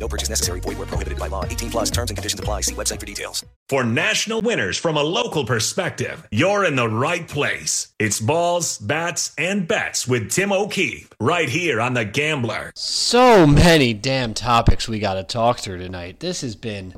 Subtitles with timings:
[0.00, 0.60] No purchase necessary.
[0.60, 1.44] Void where prohibited by law.
[1.44, 2.62] 18 plus terms and conditions apply.
[2.62, 3.44] See website for details.
[3.68, 7.88] For national winners from a local perspective, you're in the right place.
[7.98, 12.72] It's balls, bats, and bets with Tim O'Keefe right here on The Gambler.
[12.74, 16.20] So many damn topics we got to talk through tonight.
[16.20, 16.94] This has been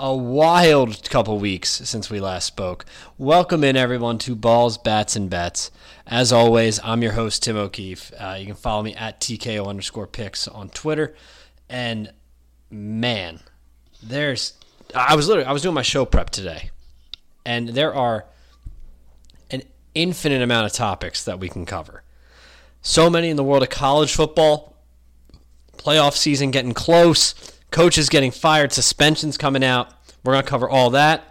[0.00, 2.84] a wild couple weeks since we last spoke.
[3.16, 5.70] Welcome in, everyone, to Balls, Bats, and Bets.
[6.06, 8.10] As always, I'm your host, Tim O'Keefe.
[8.18, 11.14] Uh, you can follow me at TKO underscore picks on Twitter.
[11.68, 12.12] And
[12.70, 13.40] man,
[14.02, 14.54] there's.
[14.94, 16.70] I was literally I was doing my show prep today,
[17.44, 18.26] and there are
[19.50, 19.62] an
[19.94, 22.02] infinite amount of topics that we can cover.
[22.82, 24.76] So many in the world of college football,
[25.76, 27.34] playoff season getting close,
[27.70, 29.92] coaches getting fired, suspensions coming out.
[30.24, 31.26] We're gonna cover all that.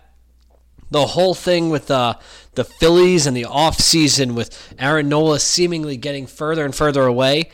[0.91, 2.15] The whole thing with uh,
[2.55, 7.51] the Phillies and the offseason with Aaron Nola seemingly getting further and further away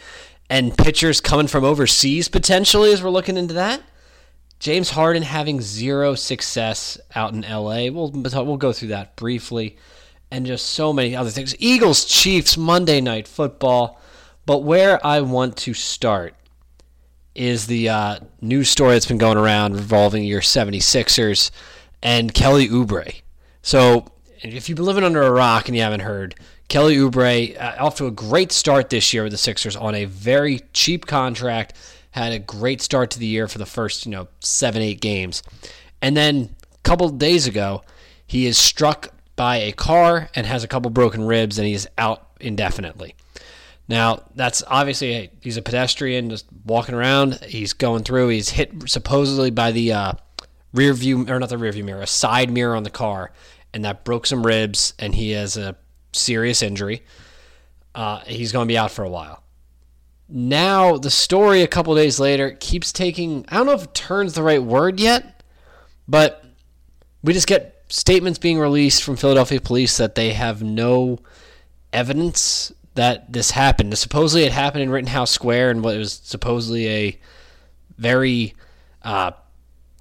[0.49, 3.81] and pitchers coming from overseas potentially as we're looking into that.
[4.59, 7.89] James Harden having zero success out in LA.
[7.91, 9.77] We'll we'll go through that briefly,
[10.31, 11.55] and just so many other things.
[11.59, 13.99] Eagles Chiefs Monday Night Football,
[14.45, 16.35] but where I want to start
[17.35, 21.51] is the uh, news story that's been going around revolving your 76ers
[22.01, 23.21] and Kelly Oubre.
[23.61, 24.05] So
[24.41, 26.35] if you've been living under a rock and you haven't heard,
[26.67, 30.05] Kelly Oubre uh, off to a great start this year with the Sixers on a
[30.05, 31.73] very cheap contract.
[32.11, 35.43] Had a great start to the year for the first, you know, seven eight games,
[36.01, 37.83] and then a couple days ago,
[38.25, 42.29] he is struck by a car and has a couple broken ribs, and he's out
[42.39, 43.15] indefinitely.
[43.87, 47.39] Now that's obviously he's a pedestrian just walking around.
[47.43, 48.29] He's going through.
[48.29, 50.13] He's hit supposedly by the uh,
[50.73, 53.31] rear view or not the rear view mirror, a side mirror on the car,
[53.73, 55.75] and that broke some ribs, and he has a
[56.15, 57.03] serious injury.
[57.93, 59.43] Uh, he's going to be out for a while.
[60.27, 64.33] Now, the story a couple days later keeps taking, I don't know if it turns
[64.33, 65.43] the right word yet,
[66.07, 66.43] but
[67.23, 71.19] we just get statements being released from Philadelphia police that they have no
[71.93, 73.95] evidence that this happened.
[73.97, 77.19] Supposedly, it happened in Rittenhouse Square and what was supposedly a
[77.97, 78.55] very
[79.03, 79.31] uh,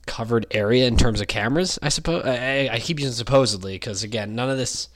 [0.07, 1.79] covered area in terms of cameras.
[1.83, 4.89] I suppose I, I keep using supposedly because again, none of this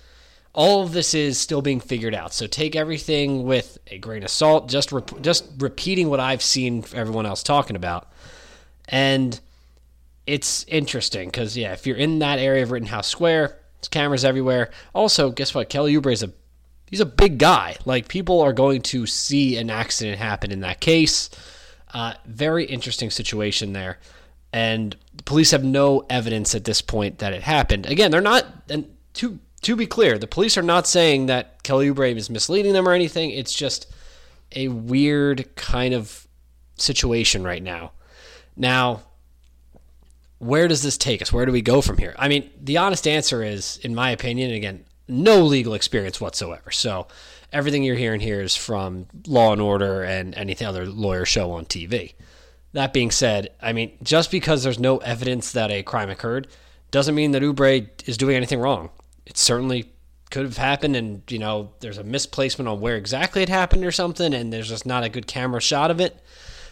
[0.54, 2.32] all of this is still being figured out.
[2.32, 4.68] So take everything with a grain of salt.
[4.68, 8.10] Just just repeating what I've seen everyone else talking about,
[8.88, 9.38] and
[10.26, 14.70] it's interesting because yeah, if you're in that area of Rittenhouse Square, there's cameras everywhere.
[14.94, 15.68] Also, guess what?
[15.68, 16.32] Kelly Oubre is a
[16.86, 17.76] he's a big guy.
[17.84, 21.30] Like people are going to see an accident happen in that case.
[21.94, 23.98] Uh, very interesting situation there,
[24.52, 27.86] and the police have no evidence at this point that it happened.
[27.86, 31.90] Again, they're not and to to be clear, the police are not saying that Kelly
[31.90, 33.30] Oubre is misleading them or anything.
[33.30, 33.92] It's just
[34.54, 36.26] a weird kind of
[36.76, 37.92] situation right now.
[38.56, 39.02] Now,
[40.38, 41.32] where does this take us?
[41.32, 42.14] Where do we go from here?
[42.18, 46.70] I mean, the honest answer is, in my opinion, again, no legal experience whatsoever.
[46.70, 47.08] So
[47.52, 51.64] everything you're hearing here is from Law and Order and anything other lawyer show on
[51.64, 52.14] TV.
[52.74, 56.46] That being said, I mean, just because there's no evidence that a crime occurred
[56.90, 58.90] doesn't mean that Oubre is doing anything wrong
[59.28, 59.92] it certainly
[60.30, 63.92] could have happened and you know there's a misplacement on where exactly it happened or
[63.92, 66.20] something and there's just not a good camera shot of it.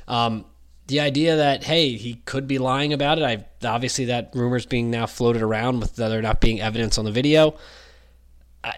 [0.08, 0.44] Um,
[0.88, 3.24] the idea that hey he could be lying about it.
[3.24, 7.12] I obviously that rumors being now floated around with there not being evidence on the
[7.12, 7.56] video.
[8.64, 8.74] I,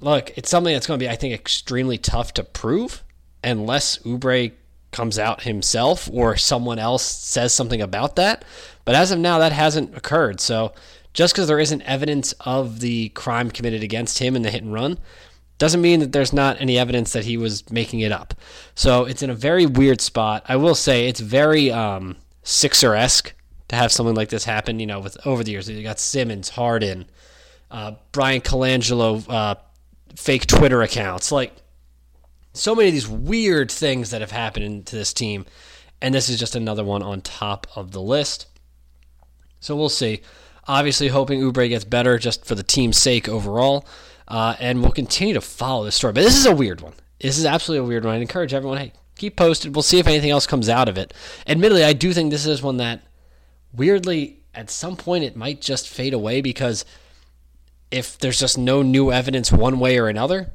[0.00, 3.02] look it's something that's going to be i think extremely tough to prove
[3.42, 4.52] unless Oubre
[4.96, 8.44] comes out himself or someone else says something about that.
[8.84, 10.40] But as of now that hasn't occurred.
[10.40, 10.72] So
[11.16, 14.74] just because there isn't evidence of the crime committed against him in the hit and
[14.74, 14.98] run
[15.56, 18.34] doesn't mean that there's not any evidence that he was making it up.
[18.74, 20.44] So it's in a very weird spot.
[20.46, 23.32] I will say it's very um, Sixer esque
[23.68, 24.78] to have something like this happen.
[24.78, 27.06] You know, with over the years, you got Simmons, Harden,
[27.70, 29.54] uh, Bryan Colangelo, uh,
[30.14, 31.56] fake Twitter accounts, like
[32.52, 35.46] so many of these weird things that have happened to this team,
[36.02, 38.48] and this is just another one on top of the list.
[39.60, 40.20] So we'll see.
[40.68, 43.86] Obviously, hoping Oubre gets better just for the team's sake overall.
[44.28, 46.12] Uh, and we'll continue to follow this story.
[46.12, 46.94] But this is a weird one.
[47.20, 48.14] This is absolutely a weird one.
[48.14, 49.74] I encourage everyone, hey, keep posted.
[49.74, 51.14] We'll see if anything else comes out of it.
[51.46, 53.02] Admittedly, I do think this is one that
[53.72, 56.84] weirdly at some point it might just fade away because
[57.90, 60.52] if there's just no new evidence one way or another,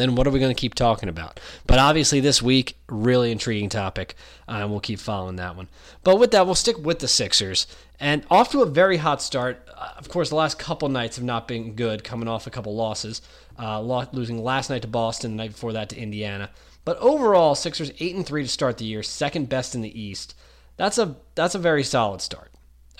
[0.00, 1.38] then what are we going to keep talking about?
[1.66, 4.14] But obviously, this week, really intriguing topic,
[4.48, 5.68] uh, and we'll keep following that one.
[6.02, 7.66] But with that, we'll stick with the Sixers.
[7.98, 9.68] And off to a very hot start.
[9.76, 12.74] Uh, of course, the last couple nights have not been good, coming off a couple
[12.74, 13.20] losses.
[13.58, 13.80] Uh,
[14.12, 16.50] losing last night to Boston, the night before that to Indiana.
[16.84, 20.34] But overall, Sixers eight and three to start the year, second best in the East.
[20.76, 22.50] That's a that's a very solid start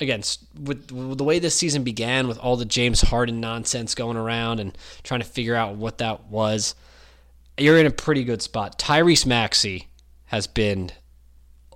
[0.00, 0.23] again,
[0.58, 4.61] with, with, the way this season began, with all the James Harden nonsense going around
[4.61, 6.75] and trying to figure out what that was,
[7.61, 8.79] you're in a pretty good spot.
[8.79, 9.89] Tyrese Maxey
[10.27, 10.91] has been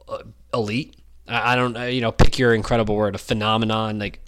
[0.08, 0.22] uh,
[0.52, 0.96] elite.
[1.28, 3.98] I, I don't, you know, pick your incredible word, a phenomenon.
[3.98, 4.24] Like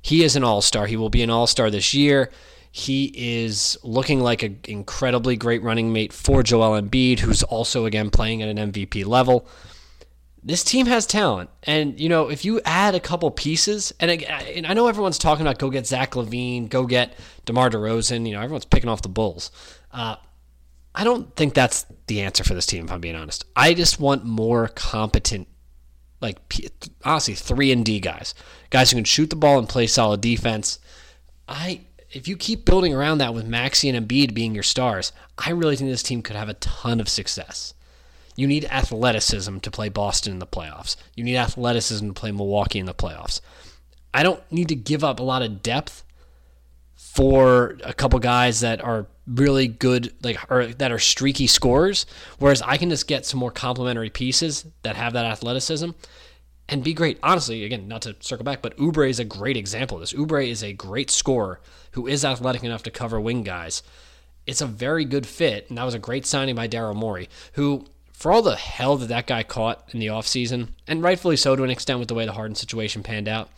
[0.00, 0.86] he is an all star.
[0.86, 2.30] He will be an all star this year.
[2.70, 8.08] He is looking like an incredibly great running mate for Joel Embiid, who's also again
[8.10, 9.46] playing at an MVP level
[10.44, 11.50] this team has talent.
[11.62, 15.46] And, you know, if you add a couple pieces, and, and I know everyone's talking
[15.46, 17.14] about go get Zach LaVine, go get
[17.44, 19.50] DeMar DeRozan, you know, everyone's picking off the Bulls.
[19.92, 20.16] Uh,
[20.94, 23.44] I don't think that's the answer for this team, if I'm being honest.
[23.56, 25.48] I just want more competent,
[26.20, 26.38] like,
[27.04, 28.34] honestly, 3 and D guys.
[28.70, 30.78] Guys who can shoot the ball and play solid defense.
[31.48, 31.82] I.
[32.10, 35.76] If you keep building around that with Maxey and Embiid being your stars, I really
[35.76, 37.72] think this team could have a ton of success.
[38.36, 40.96] You need athleticism to play Boston in the playoffs.
[41.16, 43.40] You need athleticism to play Milwaukee in the playoffs.
[44.12, 46.04] I don't need to give up a lot of depth
[47.12, 52.06] for a couple guys that are really good, like or that are streaky scorers.
[52.38, 55.90] Whereas I can just get some more complementary pieces that have that athleticism
[56.70, 57.18] and be great.
[57.22, 60.14] Honestly, again, not to circle back, but Oubre is a great example of this.
[60.14, 61.60] Oubre is a great scorer
[61.90, 63.82] who is athletic enough to cover wing guys.
[64.46, 67.84] It's a very good fit, and that was a great signing by Daryl Morey, who
[68.14, 71.62] for all the hell that that guy caught in the offseason, and rightfully so to
[71.64, 73.50] an extent with the way the Harden situation panned out,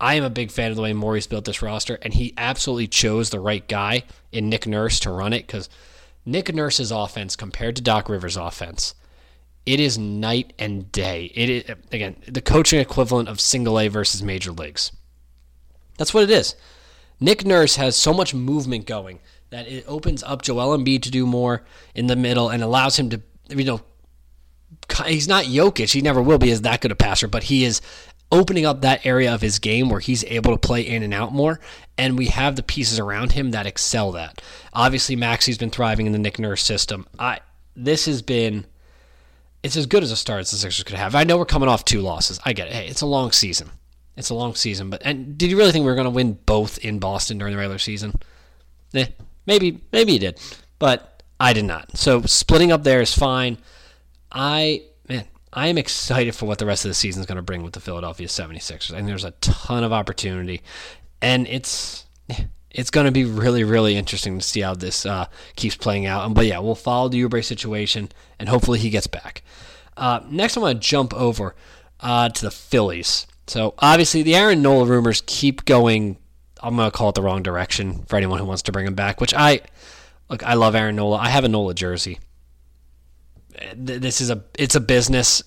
[0.00, 2.86] I am a big fan of the way Morey's built this roster, and he absolutely
[2.86, 5.68] chose the right guy in Nick Nurse to run it because
[6.24, 8.94] Nick Nurse's offense compared to Doc Rivers' offense,
[9.66, 11.32] it is night and day.
[11.34, 14.92] It is again the coaching equivalent of single A versus major leagues.
[15.96, 16.54] That's what it is.
[17.20, 19.18] Nick Nurse has so much movement going
[19.50, 23.10] that it opens up Joel Embiid to do more in the middle and allows him
[23.10, 23.80] to you know,
[25.06, 25.92] he's not Jokic.
[25.92, 27.80] He never will be as that good a passer, but he is
[28.30, 31.32] opening up that area of his game where he's able to play in and out
[31.32, 31.60] more.
[31.96, 34.40] And we have the pieces around him that excel that.
[34.72, 37.06] Obviously, Maxey's been thriving in the Nick Nurse system.
[37.18, 37.40] I
[37.74, 38.66] this has been
[39.62, 41.14] it's as good as a start as the Sixers could have.
[41.14, 42.38] I know we're coming off two losses.
[42.44, 42.74] I get it.
[42.74, 43.70] Hey, it's a long season.
[44.16, 46.38] It's a long season, but and did you really think we were going to win
[46.44, 48.20] both in Boston during the regular season?
[48.94, 49.06] Eh,
[49.46, 50.40] maybe, maybe you did,
[50.78, 51.96] but I did not.
[51.96, 53.58] So splitting up there is fine.
[54.32, 54.82] I
[55.52, 57.72] I am excited for what the rest of the season is going to bring with
[57.72, 58.92] the Philadelphia 76ers.
[58.92, 60.62] And there's a ton of opportunity.
[61.22, 62.06] And it's
[62.70, 66.32] it's going to be really, really interesting to see how this uh, keeps playing out.
[66.34, 69.42] But yeah, we'll follow the Oubre situation, and hopefully he gets back.
[69.96, 71.54] Uh, next, I want to jump over
[72.00, 73.26] uh, to the Phillies.
[73.46, 76.18] So obviously, the Aaron Nola rumors keep going.
[76.62, 78.94] I'm going to call it the wrong direction for anyone who wants to bring him
[78.94, 79.62] back, which I
[80.28, 81.16] Look, I love Aaron Nola.
[81.16, 82.18] I have a Nola jersey.
[83.74, 85.42] This is a it's a business.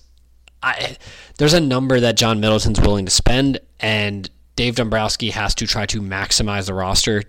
[0.62, 0.96] I
[1.38, 5.86] there's a number that John Middleton's willing to spend, and Dave Dombrowski has to try
[5.86, 7.22] to maximize the roster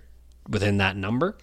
[0.49, 1.37] within that number.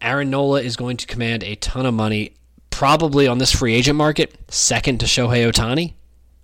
[0.00, 2.34] Aaron Nola is going to command a ton of money,
[2.70, 5.94] probably on this free agent market, second to Shohei Ohtani.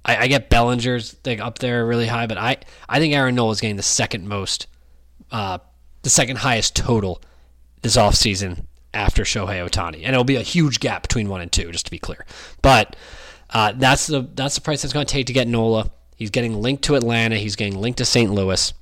[0.05, 3.53] I, I get Bellinger's like up there really high, but I, I think Aaron Nola
[3.53, 4.67] is getting the second most,
[5.31, 5.59] uh,
[6.03, 7.23] the second highest total
[7.83, 8.65] this offseason
[8.95, 10.03] after Shohei Ohtani.
[10.05, 12.25] And it'll be a huge gap between one and two, just to be clear.
[12.63, 12.97] But
[13.51, 15.91] uh, that's the that's the price it's going to take to get Nola.
[16.17, 17.37] He's getting linked to Atlanta.
[17.37, 18.31] He's getting linked to St.
[18.31, 18.73] Louis.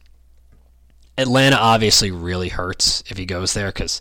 [1.19, 4.01] Atlanta obviously really hurts if he goes there because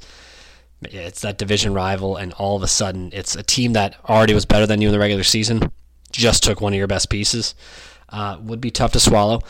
[0.83, 4.45] it's that division rival, and all of a sudden it's a team that already was
[4.45, 5.71] better than you in the regular season.
[6.11, 7.55] Just took one of your best pieces.
[8.09, 9.41] Uh, would be tough to swallow.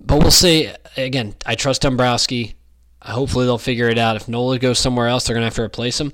[0.00, 0.72] But we'll see.
[0.96, 2.56] Again, I trust Dombrowski.
[3.02, 4.16] Hopefully they'll figure it out.
[4.16, 6.12] If Nola goes somewhere else, they're going to have to replace him.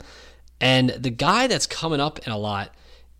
[0.61, 2.75] And the guy that's coming up in a lot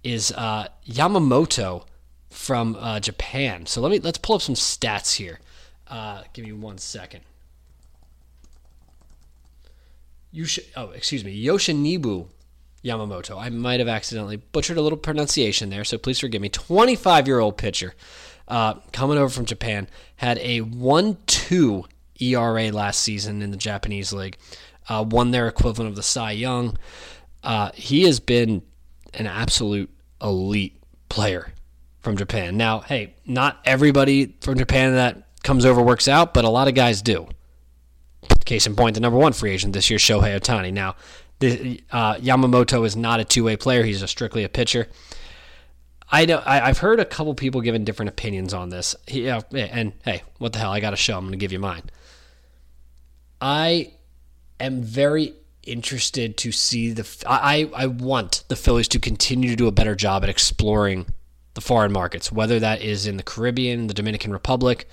[0.05, 1.85] is uh, Yamamoto
[2.31, 3.67] from uh, Japan.
[3.67, 5.41] So let me let's pull up some stats here.
[5.89, 7.23] Uh, give me one second.
[10.35, 12.29] Yush- oh, excuse me, Yoshinibu
[12.85, 13.41] Yamamoto.
[13.41, 16.49] I might have accidentally butchered a little pronunciation there, so please forgive me.
[16.49, 17.95] 25 year old pitcher
[18.49, 21.85] uh, coming over from Japan had a 1 2
[22.21, 24.37] ERA last season in the Japanese league,
[24.89, 26.77] uh, won their equivalent of the Cy Young.
[27.43, 28.63] Uh, he has been
[29.15, 31.53] an absolute elite player
[32.01, 32.57] from Japan.
[32.57, 36.75] Now, hey, not everybody from Japan that comes over, works out, but a lot of
[36.75, 37.29] guys do.
[38.45, 40.73] Case in point, the number one free agent this year, Shohei Ohtani.
[40.73, 40.95] Now,
[41.41, 44.89] the, uh, Yamamoto is not a two way player; he's a strictly a pitcher.
[46.11, 48.95] I know I, have heard a couple people giving different opinions on this.
[49.09, 50.71] Yeah, and hey, what the hell?
[50.71, 51.17] I got a show.
[51.17, 51.83] I'm going to give you mine.
[53.41, 53.93] I
[54.61, 57.07] am very interested to see the.
[57.27, 61.07] I I want the Phillies to continue to do a better job at exploring
[61.55, 64.89] the foreign markets, whether that is in the Caribbean, the Dominican Republic,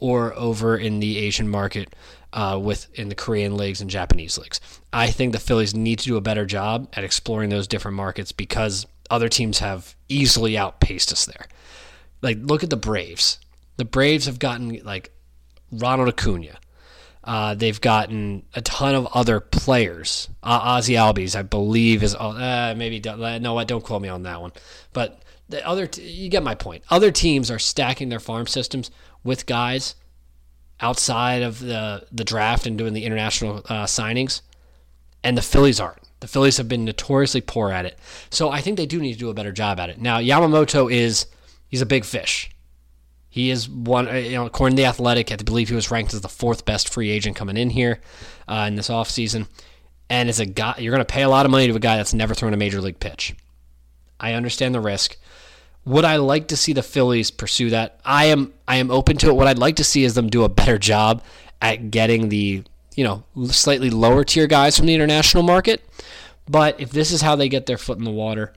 [0.00, 1.94] or over in the Asian market
[2.32, 4.60] uh, with in the Korean leagues and Japanese leagues.
[4.92, 8.32] I think the Phillies need to do a better job at exploring those different markets
[8.32, 11.46] because other teams have easily outpaced us there.
[12.22, 13.38] Like look at the Braves.
[13.76, 15.12] The Braves have gotten like
[15.70, 16.58] Ronald Acuna.
[17.28, 20.30] Uh, they've gotten a ton of other players.
[20.42, 23.52] Uh, Ozzy Albies, I believe, is uh, maybe no.
[23.52, 23.68] What?
[23.68, 24.50] Don't quote me on that one.
[24.94, 26.84] But the other, t- you get my point.
[26.88, 28.90] Other teams are stacking their farm systems
[29.24, 29.94] with guys
[30.80, 34.40] outside of the the draft and doing the international uh, signings,
[35.22, 36.00] and the Phillies aren't.
[36.20, 37.98] The Phillies have been notoriously poor at it,
[38.30, 40.00] so I think they do need to do a better job at it.
[40.00, 41.26] Now Yamamoto is
[41.68, 42.50] he's a big fish.
[43.38, 46.12] He is one, uh, you know, according to the Athletic, I believe he was ranked
[46.12, 48.00] as the fourth best free agent coming in here
[48.48, 49.46] uh, in this offseason.
[50.10, 51.98] And as a guy, you're going to pay a lot of money to a guy
[51.98, 53.36] that's never thrown a major league pitch.
[54.18, 55.16] I understand the risk.
[55.84, 58.00] Would I like to see the Phillies pursue that?
[58.04, 59.36] I am I am open to it.
[59.36, 61.22] What I'd like to see is them do a better job
[61.62, 62.64] at getting the,
[62.96, 65.88] you know, slightly lower tier guys from the international market.
[66.48, 68.52] But if this is how they get their foot in the water,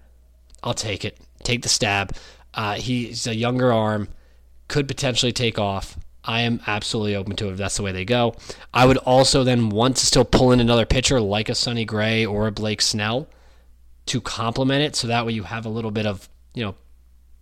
[0.64, 1.20] I'll take it.
[1.44, 2.16] Take the stab.
[2.56, 4.08] Uh, he's a younger arm,
[4.72, 5.98] could potentially take off.
[6.24, 8.36] I am absolutely open to it if that's the way they go.
[8.74, 12.26] I would also then want to still pull in another pitcher like a Sonny Gray
[12.26, 13.28] or a Blake Snell
[14.06, 16.76] to complement it, so that way you have a little bit of you know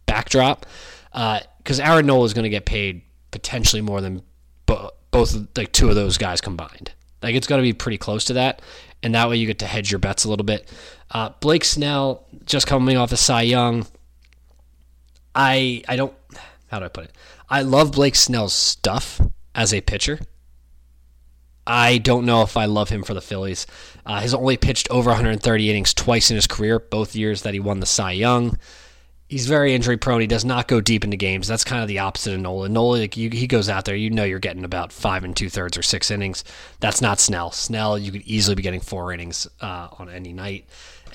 [0.07, 0.65] backdrop
[1.11, 4.23] because uh, Aaron Nola is going to get paid potentially more than
[4.65, 6.93] bo- both like two of those guys combined.
[7.21, 8.61] Like it's going to be pretty close to that,
[9.03, 10.71] and that way you get to hedge your bets a little bit.
[11.11, 13.85] Uh, Blake Snell just coming off of Cy Young.
[15.35, 16.13] I I don't
[16.69, 17.11] how do I put it?
[17.49, 19.21] I love Blake Snell's stuff
[19.53, 20.19] as a pitcher.
[21.67, 23.67] I don't know if I love him for the Phillies.
[24.05, 27.59] Uh, he's only pitched over 130 innings twice in his career, both years that he
[27.59, 28.57] won the Cy Young
[29.29, 30.19] he's very injury prone.
[30.19, 31.47] He does not go deep into games.
[31.47, 32.67] That's kind of the opposite of Nola.
[32.67, 35.49] Nola, like you, he goes out there, you know you're getting about five and two
[35.49, 36.43] thirds or six innings.
[36.79, 37.51] That's not Snell.
[37.51, 40.65] Snell, you could easily be getting four innings uh, on any night,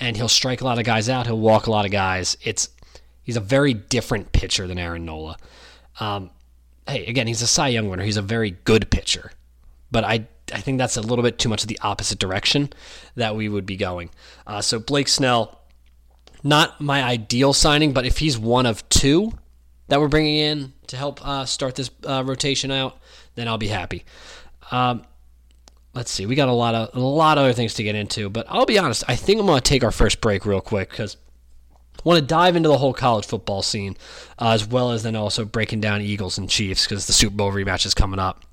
[0.00, 1.26] and he'll strike a lot of guys out.
[1.26, 2.38] He'll walk a lot of guys.
[2.42, 2.68] It's
[3.24, 5.36] he's a very different pitcher than Aaron Nola.
[5.98, 6.30] Um,
[6.86, 8.04] hey, again, he's a Cy Young winner.
[8.04, 9.32] He's a very good pitcher,
[9.90, 10.26] but I.
[10.52, 12.68] I think that's a little bit too much of the opposite direction
[13.16, 14.10] that we would be going.
[14.46, 15.58] Uh, so Blake Snell,
[16.42, 19.32] not my ideal signing, but if he's one of two
[19.88, 22.98] that we're bringing in to help uh, start this uh, rotation out,
[23.36, 24.04] then I'll be happy.
[24.70, 25.06] Um,
[25.94, 28.28] let's see, we got a lot of a lot of other things to get into,
[28.28, 29.04] but I'll be honest.
[29.08, 31.16] I think I'm going to take our first break real quick because
[32.04, 33.96] want to dive into the whole college football scene,
[34.38, 37.52] uh, as well as then also breaking down Eagles and Chiefs because the Super Bowl
[37.52, 38.44] rematch is coming up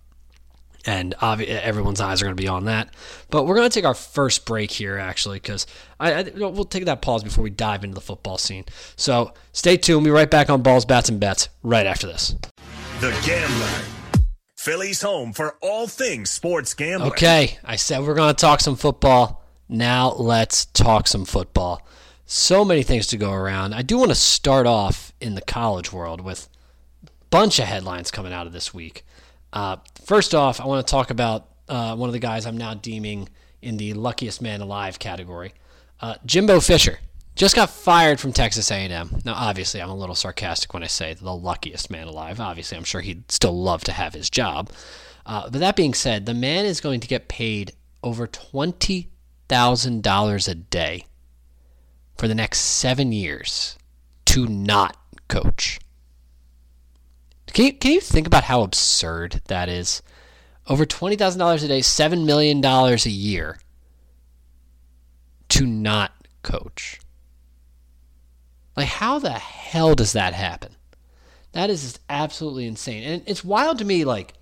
[0.86, 2.94] and everyone's eyes are going to be on that.
[3.30, 5.68] But we're going to take our first break here, actually, because
[6.00, 8.66] I, I, we'll take that pause before we dive into the football scene.
[8.96, 10.04] So stay tuned.
[10.04, 12.36] We'll be right back on Balls, Bats, and Bets right after this.
[13.00, 13.86] The Gambler.
[14.58, 17.12] Philly's home for all things sports gambling.
[17.12, 19.44] Okay, I said we're going to talk some football.
[19.68, 21.88] Now let's talk some football.
[22.34, 23.74] So many things to go around.
[23.74, 26.48] I do want to start off in the college world with
[27.06, 29.04] a bunch of headlines coming out of this week.
[29.52, 32.74] Uh, first off, I want to talk about uh, one of the guys I'm now
[32.74, 33.28] deeming
[33.62, 35.54] in the luckiest man alive category.
[36.00, 37.00] Uh, Jimbo Fisher
[37.36, 39.22] just got fired from Texas A&M.
[39.26, 42.40] Now, obviously, I'm a little sarcastic when I say the luckiest man alive.
[42.40, 44.72] Obviously, I'm sure he'd still love to have his job.
[45.26, 49.10] Uh, but that being said, the man is going to get paid over twenty
[49.50, 51.04] thousand dollars a day
[52.18, 53.78] for the next seven years
[54.26, 55.80] to not coach.
[57.54, 60.02] Can you, can you think about how absurd that is?
[60.68, 63.60] Over $20,000 a day, $7 million a year
[65.50, 66.14] to not
[66.44, 67.00] coach.
[68.78, 70.76] Like, how the hell does that happen?
[71.52, 73.04] That is just absolutely insane.
[73.04, 74.34] And it's wild to me, like,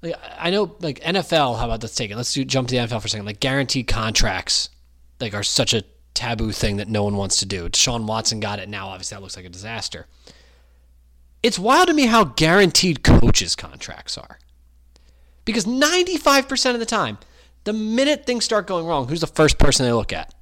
[0.00, 2.16] like I know, like, NFL, how about let's take it?
[2.16, 3.26] Let's do, jump to the NFL for a second.
[3.26, 4.70] Like, guaranteed contracts,
[5.20, 5.84] like, are such a
[6.16, 7.68] taboo thing that no one wants to do.
[7.68, 8.88] Deshaun Watson got it now.
[8.88, 10.06] Obviously, that looks like a disaster.
[11.42, 14.38] It's wild to me how guaranteed coaches' contracts are.
[15.44, 17.18] Because 95% of the time,
[17.64, 20.34] the minute things start going wrong, who's the first person they look at?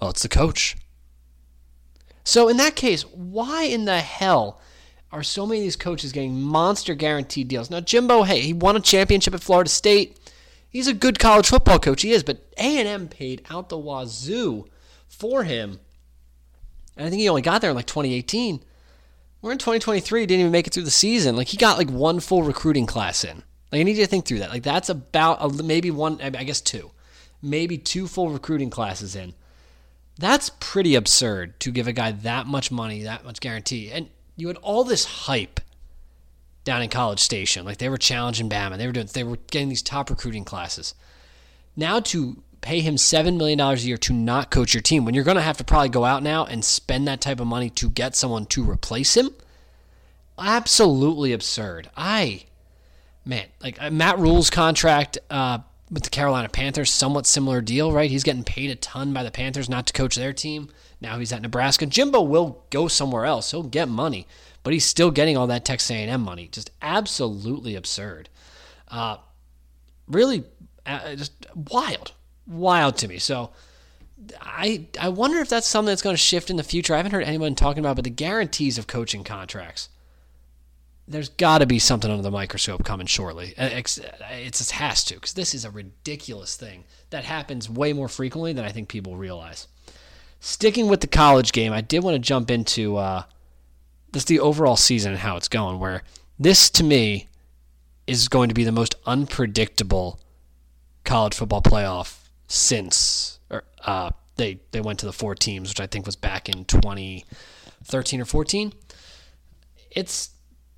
[0.00, 0.76] Well, it's the coach.
[2.22, 4.60] So in that case, why in the hell
[5.12, 7.70] are so many of these coaches getting monster guaranteed deals.
[7.70, 10.18] Now, Jimbo, hey, he won a championship at Florida State.
[10.68, 12.00] He's a good college football coach.
[12.00, 14.66] He is, but A&M paid out the wazoo
[15.12, 15.78] for him.
[16.96, 18.62] And I think he only got there in like 2018.
[19.40, 20.20] We're in 2023.
[20.20, 21.36] He didn't even make it through the season.
[21.36, 23.42] Like he got like one full recruiting class in.
[23.70, 24.50] Like I need you to think through that.
[24.50, 26.90] Like that's about a, maybe one, I guess two,
[27.40, 29.34] maybe two full recruiting classes in.
[30.18, 33.90] That's pretty absurd to give a guy that much money, that much guarantee.
[33.90, 35.60] And you had all this hype
[36.64, 37.64] down in College Station.
[37.64, 38.76] Like they were challenging Bama.
[38.76, 40.94] They were doing they were getting these top recruiting classes.
[41.74, 45.14] Now to pay him seven million dollars a year to not coach your team when
[45.14, 47.90] you're gonna have to probably go out now and spend that type of money to
[47.90, 49.30] get someone to replace him.
[50.38, 51.90] Absolutely absurd.
[51.96, 52.44] I
[53.24, 55.58] man, like uh, Matt Rhule's contract uh,
[55.90, 58.10] with the Carolina Panthers, somewhat similar deal, right?
[58.10, 60.70] He's getting paid a ton by the Panthers not to coach their team.
[61.00, 61.86] Now he's at Nebraska.
[61.86, 63.50] Jimbo will go somewhere else.
[63.50, 64.26] He'll get money,
[64.62, 66.48] but he's still getting all that Texas A&M money.
[66.50, 68.28] Just absolutely absurd.
[68.88, 69.16] Uh,
[70.06, 70.44] really,
[70.86, 72.12] uh, just wild,
[72.46, 73.18] wild to me.
[73.18, 73.50] So.
[74.40, 76.94] I I wonder if that's something that's going to shift in the future.
[76.94, 79.88] I haven't heard anyone talking about, but the guarantees of coaching contracts
[81.08, 83.54] there's got to be something under the microscope coming shortly.
[83.58, 88.08] Uh, it just has to, because this is a ridiculous thing that happens way more
[88.08, 89.66] frequently than I think people realize.
[90.40, 93.24] Sticking with the college game, I did want to jump into uh,
[94.12, 95.78] just the overall season and how it's going.
[95.78, 96.02] Where
[96.38, 97.28] this, to me,
[98.06, 100.20] is going to be the most unpredictable
[101.04, 102.21] college football playoff
[102.52, 106.48] since or, uh, they they went to the four teams, which I think was back
[106.48, 108.72] in 2013 or 14.
[109.90, 110.30] It's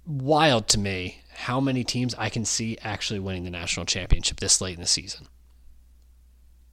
[0.07, 4.61] wild to me how many teams I can see actually winning the national championship this
[4.61, 5.27] late in the season.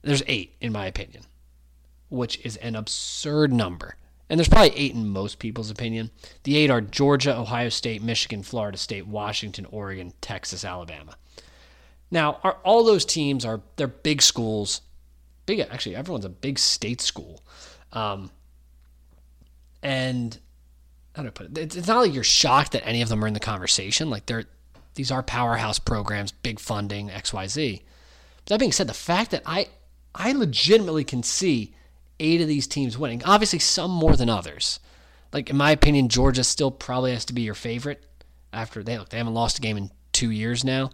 [0.02, 1.24] There's eight, in my opinion,
[2.08, 3.96] which is an absurd number.
[4.28, 6.10] And there's probably eight in most people's opinion.
[6.44, 11.16] The eight are Georgia, Ohio State, Michigan, Florida State, Washington, Oregon, Texas, Alabama.
[12.10, 14.80] Now, are, all those teams are they're big schools.
[15.46, 17.42] Big, actually, everyone's a big state school,
[17.92, 18.30] um,
[19.82, 20.38] and
[21.14, 21.76] how do I put it?
[21.76, 24.08] It's not like you're shocked that any of them are in the conversation.
[24.08, 24.44] Like they're
[24.94, 27.82] these are powerhouse programs, big funding, X, Y, Z.
[28.46, 29.68] That being said, the fact that I
[30.14, 31.74] I legitimately can see
[32.20, 34.80] eight of these teams winning, obviously some more than others.
[35.32, 38.04] Like in my opinion, Georgia still probably has to be your favorite.
[38.52, 40.90] After they look, they haven't lost a game in two years now.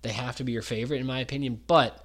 [0.00, 1.60] They have to be your favorite in my opinion.
[1.66, 2.04] But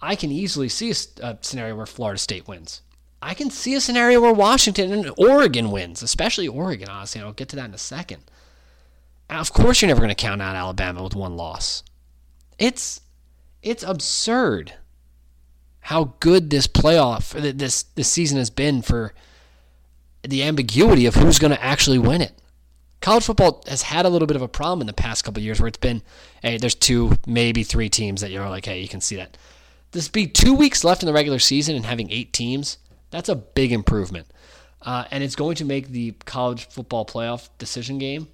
[0.00, 2.82] I can easily see a, scenario where Florida State wins.
[3.22, 7.20] I can see a scenario where Washington and Oregon wins, especially Oregon, honestly.
[7.20, 8.22] I'll get to that in a second.
[9.30, 11.82] of course, you're never going to count out Alabama with one loss.
[12.58, 13.00] It's
[13.62, 14.74] it's absurd
[15.80, 19.14] how good this playoff this this season has been for
[20.22, 22.32] the ambiguity of who's going to actually win it.
[23.00, 25.60] College football has had a little bit of a problem in the past couple years
[25.60, 26.02] where it's been,
[26.42, 29.36] hey, there's two, maybe three teams that you're like, hey, you can see that.
[29.92, 32.78] This be two weeks left in the regular season and having eight teams
[33.10, 34.26] that's a big improvement.
[34.82, 38.28] Uh, and it's going to make the college football playoff decision game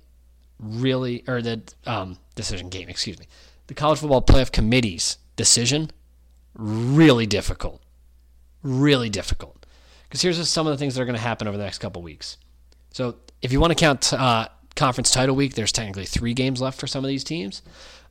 [0.59, 3.27] really, or the um, decision game, excuse me,
[3.69, 5.91] the college football playoff committee's decision
[6.55, 7.81] really difficult.
[8.63, 9.67] Really difficult.
[10.05, 12.03] Because here's some of the things that are going to happen over the next couple
[12.03, 12.37] weeks.
[12.91, 16.79] So if you want to count uh, conference title week, there's technically three games left
[16.79, 17.63] for some of these teams.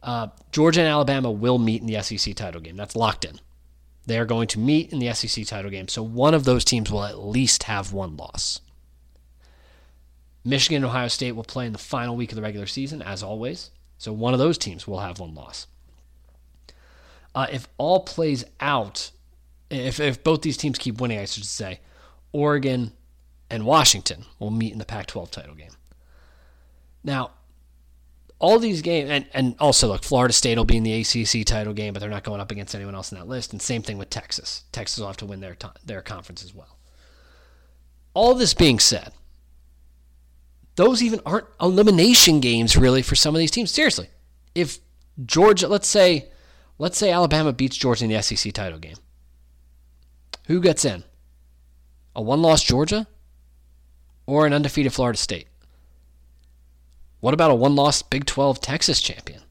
[0.03, 2.75] Uh, Georgia and Alabama will meet in the SEC title game.
[2.75, 3.39] That's locked in.
[4.07, 6.91] They are going to meet in the SEC title game, so one of those teams
[6.91, 8.61] will at least have one loss.
[10.43, 13.21] Michigan and Ohio State will play in the final week of the regular season, as
[13.21, 15.67] always, so one of those teams will have one loss.
[17.35, 19.11] Uh, if all plays out,
[19.69, 21.79] if, if both these teams keep winning, I should say,
[22.31, 22.93] Oregon
[23.51, 25.71] and Washington will meet in the Pac 12 title game.
[27.03, 27.31] Now,
[28.41, 31.73] all these games, and, and also look, Florida State will be in the ACC title
[31.73, 33.53] game, but they're not going up against anyone else in that list.
[33.53, 34.63] And same thing with Texas.
[34.71, 36.77] Texas will have to win their their conference as well.
[38.13, 39.13] All this being said,
[40.75, 43.69] those even aren't elimination games really for some of these teams.
[43.69, 44.09] Seriously,
[44.55, 44.79] if
[45.23, 46.29] Georgia, let's say,
[46.79, 48.97] let's say Alabama beats Georgia in the SEC title game,
[50.47, 51.03] who gets in?
[52.15, 53.07] A one-loss Georgia
[54.25, 55.47] or an undefeated Florida State?
[57.21, 59.41] What about a one loss Big 12 Texas champion?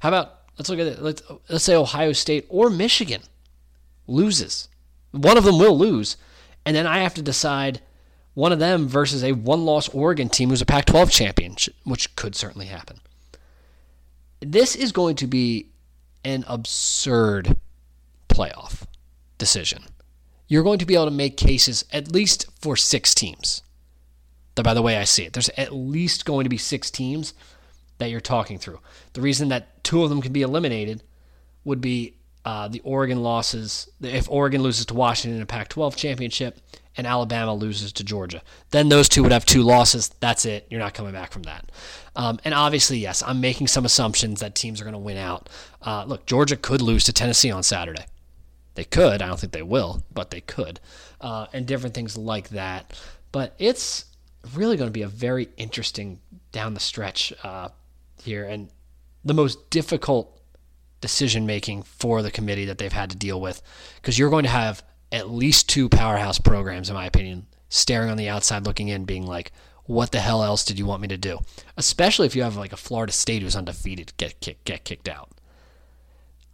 [0.00, 1.02] How about, let's look at it.
[1.02, 3.22] Let's, let's say Ohio State or Michigan
[4.06, 4.68] loses.
[5.12, 6.18] One of them will lose.
[6.66, 7.80] And then I have to decide
[8.34, 12.14] one of them versus a one loss Oregon team who's a Pac 12 champion, which
[12.16, 13.00] could certainly happen.
[14.40, 15.70] This is going to be
[16.24, 17.56] an absurd
[18.28, 18.82] playoff
[19.38, 19.84] decision.
[20.48, 23.62] You're going to be able to make cases at least for six teams
[24.62, 25.32] by the way I see it.
[25.32, 27.34] There's at least going to be six teams
[27.98, 28.80] that you're talking through.
[29.12, 31.02] The reason that two of them can be eliminated
[31.64, 32.14] would be
[32.44, 33.88] uh, the Oregon losses.
[34.00, 36.60] If Oregon loses to Washington in a Pac 12 championship
[36.96, 40.10] and Alabama loses to Georgia, then those two would have two losses.
[40.20, 40.66] That's it.
[40.70, 41.72] You're not coming back from that.
[42.14, 45.48] Um, and obviously, yes, I'm making some assumptions that teams are going to win out.
[45.82, 48.04] Uh, look, Georgia could lose to Tennessee on Saturday.
[48.74, 49.22] They could.
[49.22, 50.80] I don't think they will, but they could.
[51.20, 52.92] Uh, and different things like that.
[53.32, 54.04] But it's
[54.54, 56.20] really going to be a very interesting
[56.52, 57.68] down the stretch uh,
[58.22, 58.68] here and
[59.24, 60.40] the most difficult
[61.00, 63.62] decision making for the committee that they've had to deal with
[63.96, 68.16] because you're going to have at least two powerhouse programs, in my opinion, staring on
[68.16, 69.52] the outside looking in, being like,
[69.84, 71.38] what the hell else did you want me to do?
[71.76, 75.30] Especially if you have like a Florida State who's undefeated get get kicked out.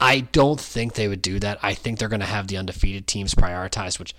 [0.01, 1.59] I don't think they would do that.
[1.63, 4.15] I think they're going to have the undefeated teams prioritized, which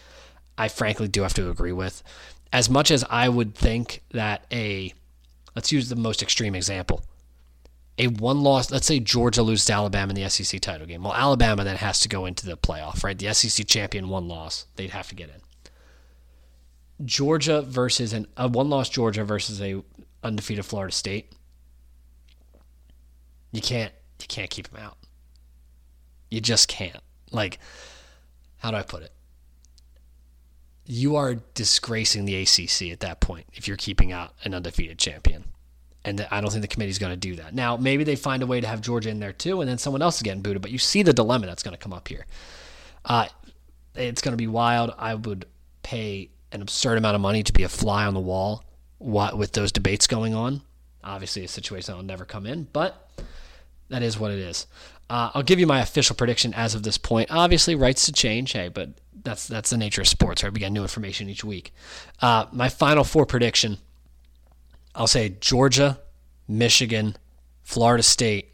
[0.58, 2.04] I frankly do have to agree with.
[2.54, 4.94] As much as I would think that a,
[5.56, 7.04] let's use the most extreme example,
[7.98, 11.04] a one loss, let's say Georgia loses to Alabama in the SEC title game.
[11.04, 13.18] Well, Alabama then has to go into the playoff, right?
[13.18, 15.42] The SEC champion, one loss, they'd have to get in.
[17.06, 19.82] Georgia versus an, a one loss Georgia versus a
[20.24, 21.32] undefeated Florida State.
[23.52, 24.98] You can't you can't keep them out.
[26.30, 27.02] You just can't.
[27.32, 27.60] Like,
[28.58, 29.12] how do I put it?
[30.86, 35.46] You are disgracing the ACC at that point if you're keeping out an undefeated champion.
[36.04, 37.54] And I don't think the committee's going to do that.
[37.54, 40.02] Now, maybe they find a way to have Georgia in there too, and then someone
[40.02, 40.62] else is getting booted.
[40.62, 42.26] But you see the dilemma that's going to come up here.
[43.06, 43.28] Uh,
[43.96, 44.94] it's going to be wild.
[44.98, 45.46] I would
[45.84, 48.64] pay an absurd amount of money to be a fly on the wall
[49.00, 50.62] with those debates going on.
[51.04, 53.10] Obviously, a situation that will never come in, but
[53.90, 54.68] that is what it is.
[55.10, 57.32] Uh, I'll give you my official prediction as of this point.
[57.32, 58.54] Obviously, rights to change.
[58.54, 58.90] Hey, but
[59.24, 60.54] that's that's the nature of sports, right?
[60.54, 61.74] We get new information each week.
[62.22, 63.78] Uh, my final four prediction.
[64.94, 66.00] I'll say Georgia,
[66.48, 67.16] Michigan,
[67.64, 68.54] Florida State,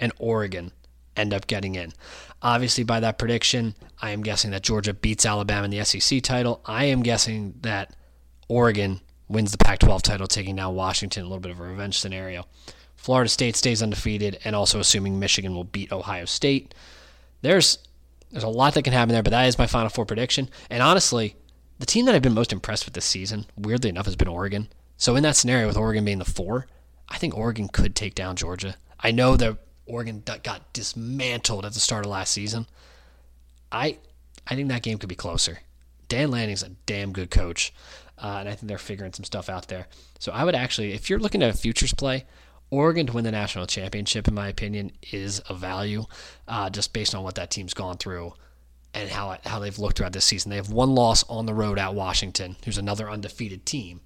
[0.00, 0.72] and Oregon
[1.16, 1.92] end up getting in.
[2.42, 6.60] Obviously, by that prediction, I am guessing that Georgia beats Alabama in the SEC title.
[6.66, 7.94] I am guessing that
[8.48, 11.98] Oregon wins the Pac 12 title, taking down Washington, a little bit of a revenge
[11.98, 12.46] scenario.
[12.96, 16.74] Florida State stays undefeated, and also assuming Michigan will beat Ohio State.
[17.42, 17.78] There's
[18.30, 20.48] there's a lot that can happen there, but that is my Final Four prediction.
[20.70, 21.36] And honestly,
[21.78, 24.68] the team that I've been most impressed with this season, weirdly enough, has been Oregon.
[24.96, 26.66] So in that scenario, with Oregon being the four,
[27.08, 28.76] I think Oregon could take down Georgia.
[28.98, 32.66] I know that Oregon got dismantled at the start of last season.
[33.70, 33.98] I
[34.46, 35.60] I think that game could be closer.
[36.08, 37.74] Dan Lanning's a damn good coach,
[38.18, 39.86] uh, and I think they're figuring some stuff out there.
[40.18, 42.24] So I would actually, if you're looking at a futures play,
[42.70, 46.04] Oregon to win the national championship, in my opinion, is a value,
[46.48, 48.34] uh, just based on what that team's gone through
[48.96, 50.50] and how how they've looked throughout this season.
[50.50, 54.00] They have one loss on the road at Washington, who's another undefeated team.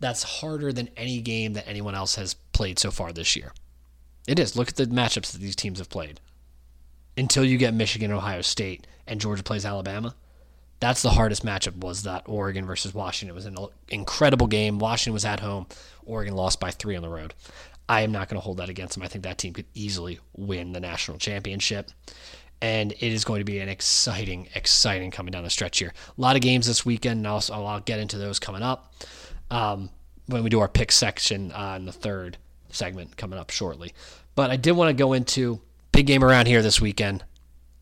[0.00, 3.52] That's harder than any game that anyone else has played so far this year.
[4.26, 4.56] It is.
[4.56, 6.20] Look at the matchups that these teams have played.
[7.16, 10.14] Until you get Michigan, Ohio State, and Georgia plays Alabama,
[10.80, 11.76] that's the hardest matchup.
[11.76, 13.34] Was that Oregon versus Washington?
[13.34, 13.56] It was an
[13.88, 14.78] incredible game.
[14.78, 15.66] Washington was at home.
[16.06, 17.34] Oregon lost by three on the road.
[17.90, 19.02] I am not going to hold that against them.
[19.02, 21.90] I think that team could easily win the national championship.
[22.62, 25.92] And it is going to be an exciting, exciting coming down the stretch here.
[26.16, 28.94] A lot of games this weekend, and also I'll get into those coming up
[29.50, 29.90] um,
[30.26, 32.36] when we do our pick section on the third
[32.68, 33.92] segment coming up shortly.
[34.36, 37.24] But I did want to go into big game around here this weekend.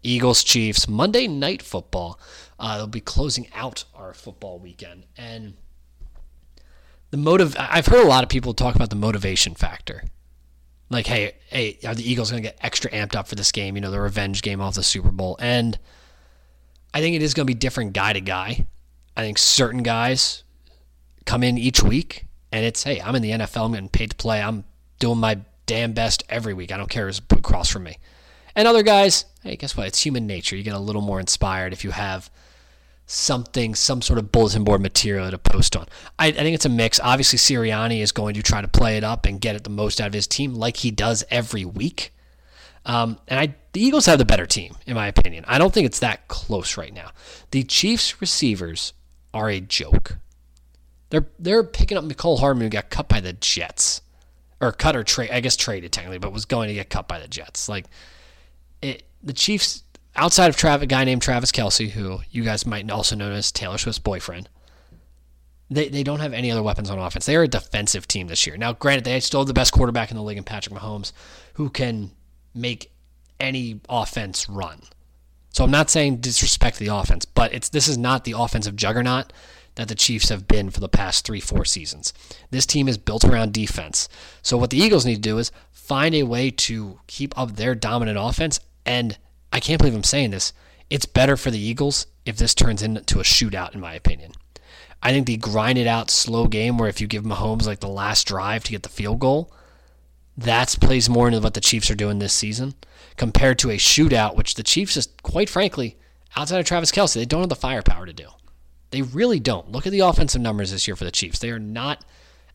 [0.03, 2.19] Eagles Chiefs Monday night football.
[2.59, 5.53] Uh, they'll be closing out our football weekend, and
[7.11, 10.05] the motive I've heard a lot of people talk about the motivation factor.
[10.91, 13.77] Like, hey, hey, are the Eagles going to get extra amped up for this game?
[13.77, 15.37] You know, the revenge game off the Super Bowl.
[15.39, 15.79] And
[16.95, 18.67] I think it is going to be different guy to guy.
[19.17, 20.45] I think certain guys
[21.27, 23.67] come in each week and it's, hey, I'm in the NFL.
[23.67, 24.41] I'm getting paid to play.
[24.41, 24.65] I'm
[24.99, 26.73] doing my damn best every week.
[26.73, 27.99] I don't care who's across from me.
[28.55, 29.87] And other guys, hey, guess what?
[29.87, 30.57] It's human nature.
[30.57, 32.31] You get a little more inspired if you have
[33.09, 35.87] something, some sort of bulletin board material to post on.
[36.19, 37.01] I, I, think it's a mix.
[37.03, 39.99] Obviously, Sirianni is going to try to play it up and get it the most
[39.99, 42.13] out of his team, like he does every week.
[42.85, 45.45] Um, and I, the Eagles have the better team, in my opinion.
[45.49, 47.11] I don't think it's that close right now.
[47.51, 48.93] The Chiefs receivers
[49.33, 50.19] are a joke.
[51.11, 54.03] They're they're picking up Mecole Hardman who got cut by the Jets,
[54.61, 55.31] or cut or trade.
[55.31, 57.71] I guess traded technically, but was going to get cut by the Jets.
[57.71, 57.87] Like
[58.83, 59.83] it, the Chiefs
[60.17, 63.53] outside of Travis, a guy named Travis Kelce, who you guys might also know as
[63.53, 64.49] Taylor Swift's boyfriend,
[65.71, 67.27] they, they don't have any other weapons on offense.
[67.27, 68.57] They are a defensive team this year.
[68.57, 71.13] Now, granted, they still have the best quarterback in the league in Patrick Mahomes,
[71.55, 72.11] who can
[72.55, 72.91] make
[73.39, 74.83] any offense run.
[75.51, 79.33] So I'm not saying disrespect the offense, but it's this is not the offensive juggernaut
[79.75, 82.13] that the Chiefs have been for the past three, four seasons.
[82.51, 84.09] This team is built around defense.
[84.43, 87.75] So what the Eagles need to do is find a way to keep up their
[87.75, 88.61] dominant offense.
[88.85, 89.19] And
[89.53, 90.53] I can't believe I'm saying this.
[90.91, 94.33] It's better for the Eagles if this turns into a shootout, in my opinion.
[95.03, 97.89] I think the grind it out slow game where if you give Mahomes like the
[97.89, 99.53] last drive to get the field goal,
[100.37, 102.75] that plays more into what the Chiefs are doing this season
[103.17, 105.97] compared to a shootout, which the Chiefs just quite frankly,
[106.37, 108.29] outside of Travis Kelce, they don't have the firepower to do.
[108.91, 109.71] They really don't.
[109.71, 111.39] Look at the offensive numbers this year for the Chiefs.
[111.39, 112.05] They are not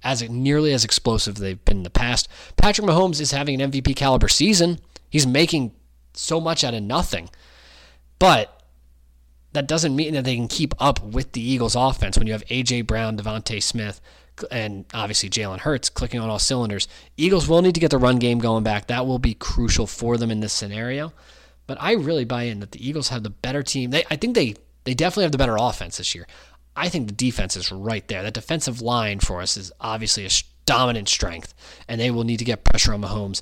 [0.03, 2.27] as nearly as explosive they've been in the past.
[2.57, 4.79] Patrick Mahomes is having an MVP caliber season.
[5.09, 5.73] He's making
[6.13, 7.29] so much out of nothing.
[8.19, 8.63] But
[9.53, 12.45] that doesn't mean that they can keep up with the Eagles offense when you have
[12.45, 14.01] AJ Brown, DeVonta Smith,
[14.51, 16.87] and obviously Jalen Hurts clicking on all cylinders.
[17.17, 18.87] Eagles will need to get the run game going back.
[18.87, 21.13] That will be crucial for them in this scenario.
[21.67, 23.91] But I really buy in that the Eagles have the better team.
[23.91, 26.27] They, I think they they definitely have the better offense this year.
[26.75, 28.23] I think the defense is right there.
[28.23, 30.29] That defensive line for us is obviously a
[30.65, 31.53] dominant strength,
[31.87, 33.41] and they will need to get pressure on Mahomes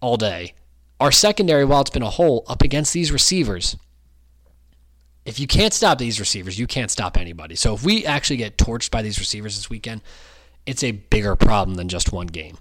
[0.00, 0.54] all day.
[1.00, 3.76] Our secondary, while it's been a hole up against these receivers,
[5.26, 7.56] if you can't stop these receivers, you can't stop anybody.
[7.56, 10.00] So if we actually get torched by these receivers this weekend,
[10.64, 12.58] it's a bigger problem than just one game.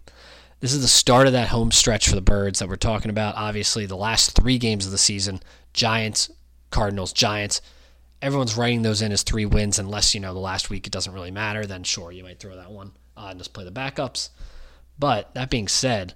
[0.60, 3.36] This is the start of that home stretch for the Birds that we're talking about.
[3.36, 5.41] Obviously, the last three games of the season
[5.74, 6.32] Giants,
[6.71, 7.62] Cardinals, Giants.
[8.21, 11.13] Everyone's writing those in as three wins, unless, you know, the last week it doesn't
[11.13, 11.65] really matter.
[11.65, 14.30] Then, sure, you might throw that one uh, and just play the backups.
[14.98, 16.15] But that being said,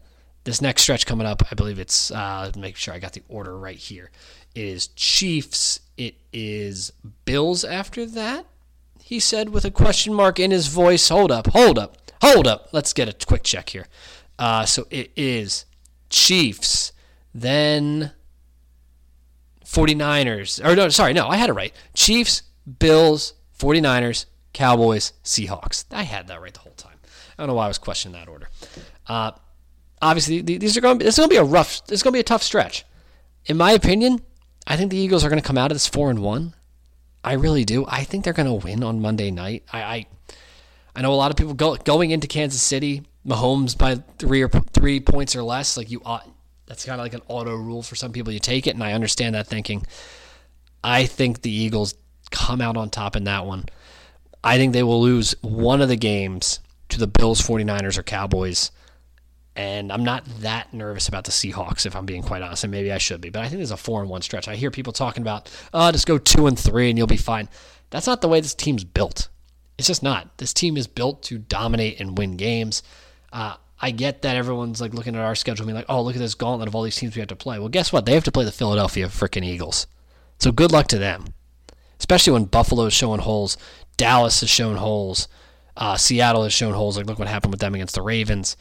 [0.50, 3.56] this next stretch coming up, I believe it's, uh, make sure I got the order
[3.56, 4.10] right here.
[4.56, 5.80] It is Chiefs.
[5.96, 6.92] It is
[7.26, 8.48] Bills after that,
[9.00, 11.10] he said with a question mark in his voice.
[11.10, 12.70] Hold up, hold up, hold up.
[12.72, 13.88] Let's get a quick check here.
[14.40, 15.66] Uh, so it is
[16.10, 16.94] Chiefs,
[17.32, 18.12] then
[19.64, 20.66] 49ers.
[20.66, 21.74] Or no, sorry, no, I had it right.
[21.94, 22.42] Chiefs,
[22.80, 25.86] Bills, 49ers, Cowboys, Seahawks.
[25.92, 26.98] I had that right the whole time.
[27.38, 28.50] I don't know why I was questioning that order.
[29.06, 29.32] Uh,
[30.02, 30.96] obviously, these are going.
[30.96, 31.86] To be, this is going to be a rough.
[31.86, 32.86] This is going to be a tough stretch.
[33.46, 34.22] In my opinion,
[34.68, 36.54] I think the Eagles are going to come out of this four and one.
[37.24, 37.86] I really do.
[37.88, 39.64] I think they're going to win on Monday night.
[39.74, 40.06] I, I,
[40.96, 44.50] I know a lot of people go, going into Kansas City, Mahomes by three or
[44.50, 45.76] three points or less.
[45.76, 46.30] Like you, ought,
[46.66, 48.32] that's kind of like an auto rule for some people.
[48.32, 49.86] You take it, and I understand that thinking.
[50.84, 51.96] I think the Eagles
[52.32, 53.66] come out on top in that one.
[54.44, 56.60] I think they will lose one of the games
[56.90, 58.72] to the Bills, 49ers, or Cowboys.
[59.60, 62.94] And I'm not that nervous about the Seahawks, if I'm being quite honest, and maybe
[62.94, 63.30] I should be.
[63.30, 64.48] But I think there's a four and one stretch.
[64.48, 67.50] I hear people talking about, oh, just go two and three and you'll be fine.
[67.90, 69.28] That's not the way this team's built.
[69.78, 70.38] It's just not.
[70.38, 72.84] This team is built to dominate and win games.
[73.34, 76.16] Uh, I get that everyone's like looking at our schedule and being like, oh, look
[76.16, 77.60] at this gauntlet of all these teams we have to play.
[77.60, 78.06] Well, guess what?
[78.06, 79.88] They have to play the Philadelphia freaking Eagles.
[80.38, 81.34] So good luck to them.
[82.00, 83.58] Especially when Buffalo is showing holes,
[83.98, 85.28] Dallas has shown holes,
[85.76, 86.96] uh, Seattle has shown holes.
[86.96, 88.56] Like, look what happened with them against the Ravens.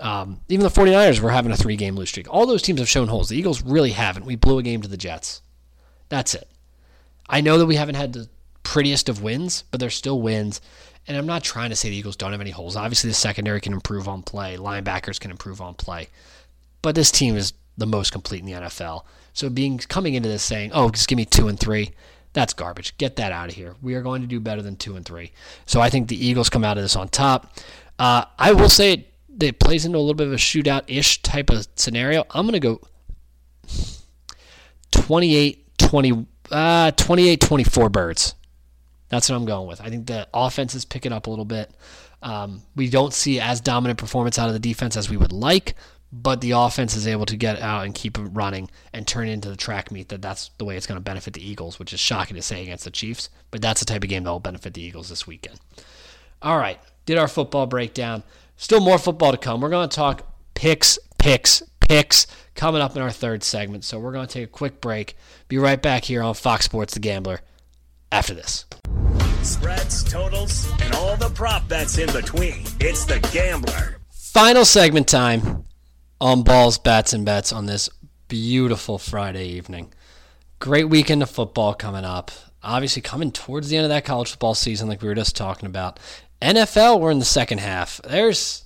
[0.00, 2.32] Um, even the 49ers were having a three game lose streak.
[2.32, 3.28] All those teams have shown holes.
[3.28, 4.26] The Eagles really haven't.
[4.26, 5.42] We blew a game to the Jets.
[6.08, 6.48] That's it.
[7.28, 8.28] I know that we haven't had the
[8.62, 10.60] prettiest of wins, but they're still wins.
[11.06, 12.76] And I'm not trying to say the Eagles don't have any holes.
[12.76, 16.08] Obviously, the secondary can improve on play, linebackers can improve on play.
[16.82, 19.04] But this team is the most complete in the NFL.
[19.32, 21.90] So being coming into this saying, "Oh, just give me 2 and 3."
[22.34, 22.96] That's garbage.
[22.98, 23.74] Get that out of here.
[23.80, 25.32] We are going to do better than 2 and 3.
[25.64, 27.58] So I think the Eagles come out of this on top.
[27.98, 31.22] Uh, I will say it that plays into a little bit of a shootout ish
[31.22, 32.80] type of scenario, I'm going to go
[34.90, 38.34] 28 20, uh, 28 24 birds.
[39.08, 39.80] That's what I'm going with.
[39.80, 41.70] I think the offense is picking up a little bit.
[42.22, 45.76] Um, we don't see as dominant performance out of the defense as we would like,
[46.12, 49.32] but the offense is able to get out and keep it running and turn it
[49.32, 51.92] into the track meet that that's the way it's going to benefit the Eagles, which
[51.92, 54.40] is shocking to say against the Chiefs, but that's the type of game that will
[54.40, 55.60] benefit the Eagles this weekend.
[56.42, 58.22] All right, did our football breakdown.
[58.60, 59.60] Still more football to come.
[59.60, 63.84] We're going to talk picks, picks, picks coming up in our third segment.
[63.84, 65.16] So we're going to take a quick break.
[65.46, 67.40] Be right back here on Fox Sports The Gambler
[68.10, 68.66] after this.
[69.42, 72.64] Spreads, totals, and all the prop bets in between.
[72.80, 73.98] It's The Gambler.
[74.10, 75.62] Final segment time
[76.20, 77.88] on Balls, Bats, and Bets on this
[78.26, 79.92] beautiful Friday evening.
[80.58, 82.32] Great weekend of football coming up.
[82.60, 85.66] Obviously, coming towards the end of that college football season, like we were just talking
[85.68, 86.00] about.
[86.40, 88.00] NFL, we're in the second half.
[88.02, 88.64] There's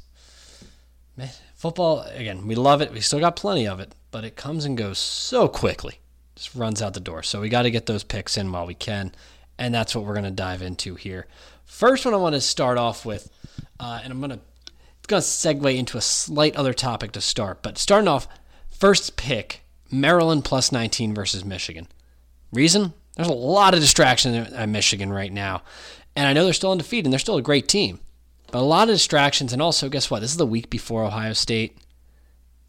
[1.16, 2.46] man, football again.
[2.46, 2.92] We love it.
[2.92, 5.98] We still got plenty of it, but it comes and goes so quickly.
[6.36, 7.22] Just runs out the door.
[7.22, 9.12] So we got to get those picks in while we can,
[9.58, 11.26] and that's what we're going to dive into here.
[11.64, 13.30] First one I want to start off with,
[13.80, 14.40] uh, and I'm going to
[14.98, 17.62] it's going to segue into a slight other topic to start.
[17.62, 18.28] But starting off,
[18.68, 21.88] first pick Maryland plus 19 versus Michigan.
[22.52, 22.92] Reason?
[23.16, 25.62] There's a lot of distraction at Michigan right now.
[26.14, 28.00] And I know they're still undefeated and they're still a great team.
[28.50, 29.52] But a lot of distractions.
[29.52, 30.20] And also, guess what?
[30.20, 31.78] This is the week before Ohio State.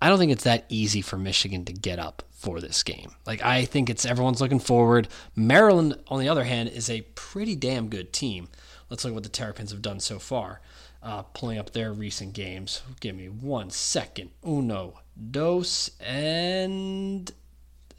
[0.01, 3.11] I don't think it's that easy for Michigan to get up for this game.
[3.25, 5.07] Like, I think it's everyone's looking forward.
[5.35, 8.49] Maryland, on the other hand, is a pretty damn good team.
[8.89, 10.61] Let's look at what the Terrapins have done so far.
[11.01, 12.81] Uh, pulling up their recent games.
[13.01, 14.31] Give me one second.
[14.45, 14.99] Uno,
[15.31, 17.29] dos, and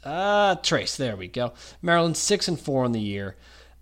[0.03, 0.97] uh, Trace.
[0.97, 1.53] There we go.
[1.81, 3.35] Maryland six and four on the year.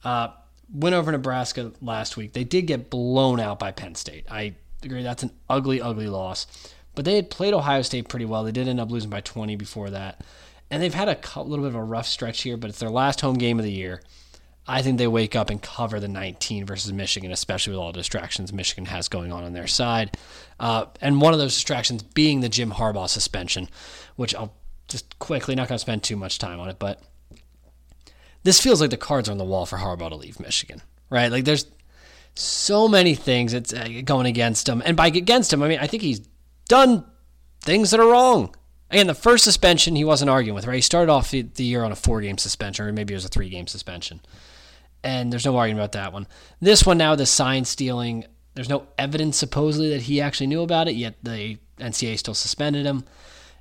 [0.04, 0.30] Uh,
[0.74, 2.34] went over Nebraska last week.
[2.34, 4.26] They did get blown out by Penn State.
[4.30, 6.48] I agree that's an ugly, ugly loss.
[6.96, 8.44] But they had played Ohio State pretty well.
[8.44, 10.24] They did end up losing by 20 before that.
[10.70, 13.22] And they've had a little bit of a rough stretch here, but it's their last
[13.22, 14.02] home game of the year.
[14.66, 18.00] I think they wake up and cover the 19 versus Michigan, especially with all the
[18.00, 20.18] distractions Michigan has going on on their side.
[20.60, 23.68] Uh, and one of those distractions being the Jim Harbaugh suspension,
[24.16, 24.54] which I'll
[24.88, 27.02] just quickly, not going to spend too much time on it, but
[28.44, 31.32] this feels like the cards are on the wall for Harbaugh to leave Michigan, right?
[31.32, 31.66] Like there's
[32.36, 34.82] so many things that's uh, going against him.
[34.86, 36.22] And by against him, I mean, I think he's
[36.68, 37.06] done
[37.62, 38.56] things that are wrong.
[38.90, 40.76] Again, the first suspension he wasn't arguing with, right?
[40.76, 43.26] He started off the, the year on a four game suspension, or maybe it was
[43.26, 44.22] a three game suspension
[45.04, 46.28] and there's no arguing about that one.
[46.62, 48.26] This one now, the sign stealing,
[48.56, 52.86] there's no evidence supposedly that he actually knew about it, yet the NCAA still suspended
[52.86, 53.04] him.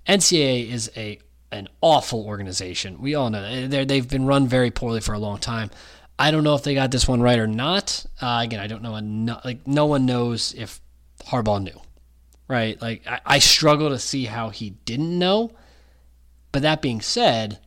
[0.07, 1.19] NCAA is a
[1.53, 3.01] an awful organization.
[3.01, 3.89] We all know that.
[3.89, 5.71] they have been run very poorly for a long time.
[6.19, 8.05] I don't know if they got this one right or not.
[8.21, 9.41] Uh, again, I don't know.
[9.45, 10.81] Like no one knows if
[11.27, 11.81] Harbaugh knew,
[12.49, 12.81] right?
[12.81, 15.53] Like I, I struggle to see how he didn't know.
[16.51, 17.59] But that being said,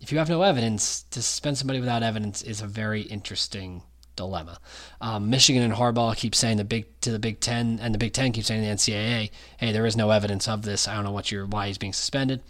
[0.00, 3.82] if you have no evidence, to suspend somebody without evidence is a very interesting
[4.16, 4.58] dilemma.
[5.00, 8.12] Um, Michigan and Harbaugh keep saying the big to the Big Ten, and the Big
[8.12, 10.86] Ten keeps saying the NCAA, "Hey, there is no evidence of this.
[10.86, 12.42] I don't know what you're why he's being suspended."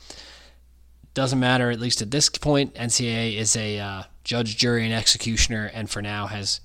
[1.19, 1.69] Doesn't matter.
[1.73, 6.01] At least at this point, NCAA is a uh, judge, jury, and executioner, and for
[6.01, 6.61] now has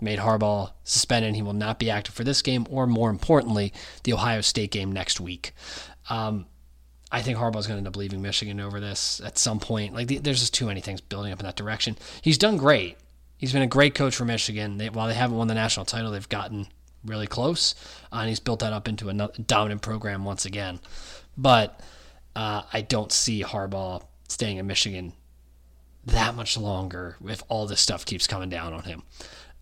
[0.00, 1.34] made Harbaugh suspended.
[1.34, 3.70] He will not be active for this game, or more importantly,
[4.04, 5.52] the Ohio State game next week.
[6.08, 6.46] Um,
[7.10, 9.92] I think Harbaugh's going to end up leaving Michigan over this at some point.
[9.92, 11.98] Like, there's just too many things building up in that direction.
[12.22, 12.96] He's done great.
[13.36, 14.78] He's been a great coach for Michigan.
[14.78, 16.66] They, while they haven't won the national title, they've gotten
[17.04, 17.74] really close,
[18.10, 20.80] uh, and he's built that up into a dominant program once again.
[21.36, 21.78] But
[22.34, 25.12] uh, I don't see Harbaugh staying in Michigan
[26.06, 29.02] that much longer if all this stuff keeps coming down on him.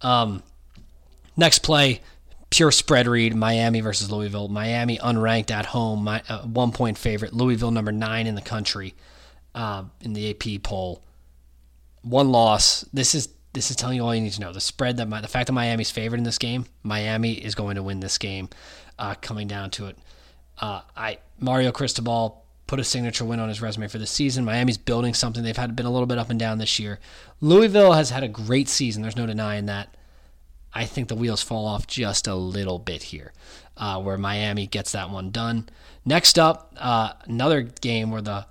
[0.00, 0.42] Um,
[1.36, 2.00] next play,
[2.50, 4.48] pure spread read Miami versus Louisville.
[4.48, 7.32] Miami unranked at home, my, uh, one point favorite.
[7.32, 8.94] Louisville number nine in the country
[9.54, 11.02] uh, in the AP poll.
[12.02, 12.84] One loss.
[12.92, 14.52] This is this is telling you all you need to know.
[14.52, 17.74] The spread that my, the fact that Miami's favored in this game, Miami is going
[17.74, 18.48] to win this game.
[18.98, 19.98] Uh, coming down to it,
[20.60, 22.39] uh, I Mario Cristobal
[22.70, 24.44] put a signature win on his resume for the season.
[24.44, 25.42] Miami's building something.
[25.42, 27.00] They've had been a little bit up and down this year.
[27.40, 29.02] Louisville has had a great season.
[29.02, 29.96] There's no denying that.
[30.72, 33.32] I think the wheels fall off just a little bit here,
[33.76, 35.68] uh, where Miami gets that one done.
[36.04, 38.46] Next up, uh, another game where the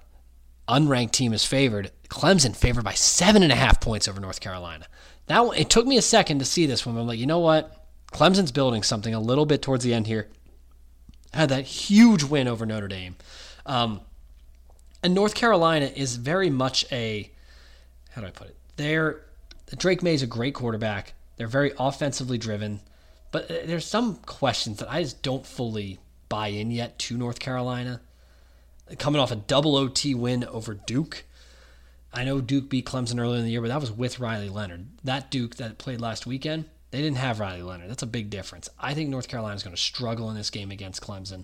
[0.67, 1.89] unranked team is favored.
[2.09, 4.85] Clemson favored by seven and a half points over North Carolina.
[5.27, 6.97] That one, it took me a second to see this one.
[6.97, 7.73] I'm like, you know what?
[8.11, 10.27] Clemson's building something a little bit towards the end here.
[11.33, 13.15] Had that huge win over Notre Dame,
[13.65, 14.01] um,
[15.03, 17.31] and North Carolina is very much a
[18.11, 18.55] how do I put it?
[18.75, 19.21] They're
[19.77, 21.13] Drake Maye is a great quarterback.
[21.37, 22.81] They're very offensively driven,
[23.31, 27.39] but uh, there's some questions that I just don't fully buy in yet to North
[27.39, 28.01] Carolina.
[28.97, 31.23] Coming off a double OT win over Duke.
[32.11, 34.87] I know Duke beat Clemson earlier in the year, but that was with Riley Leonard.
[35.03, 37.89] That Duke that played last weekend, they didn't have Riley Leonard.
[37.89, 38.67] That's a big difference.
[38.79, 41.43] I think North Carolina is going to struggle in this game against Clemson.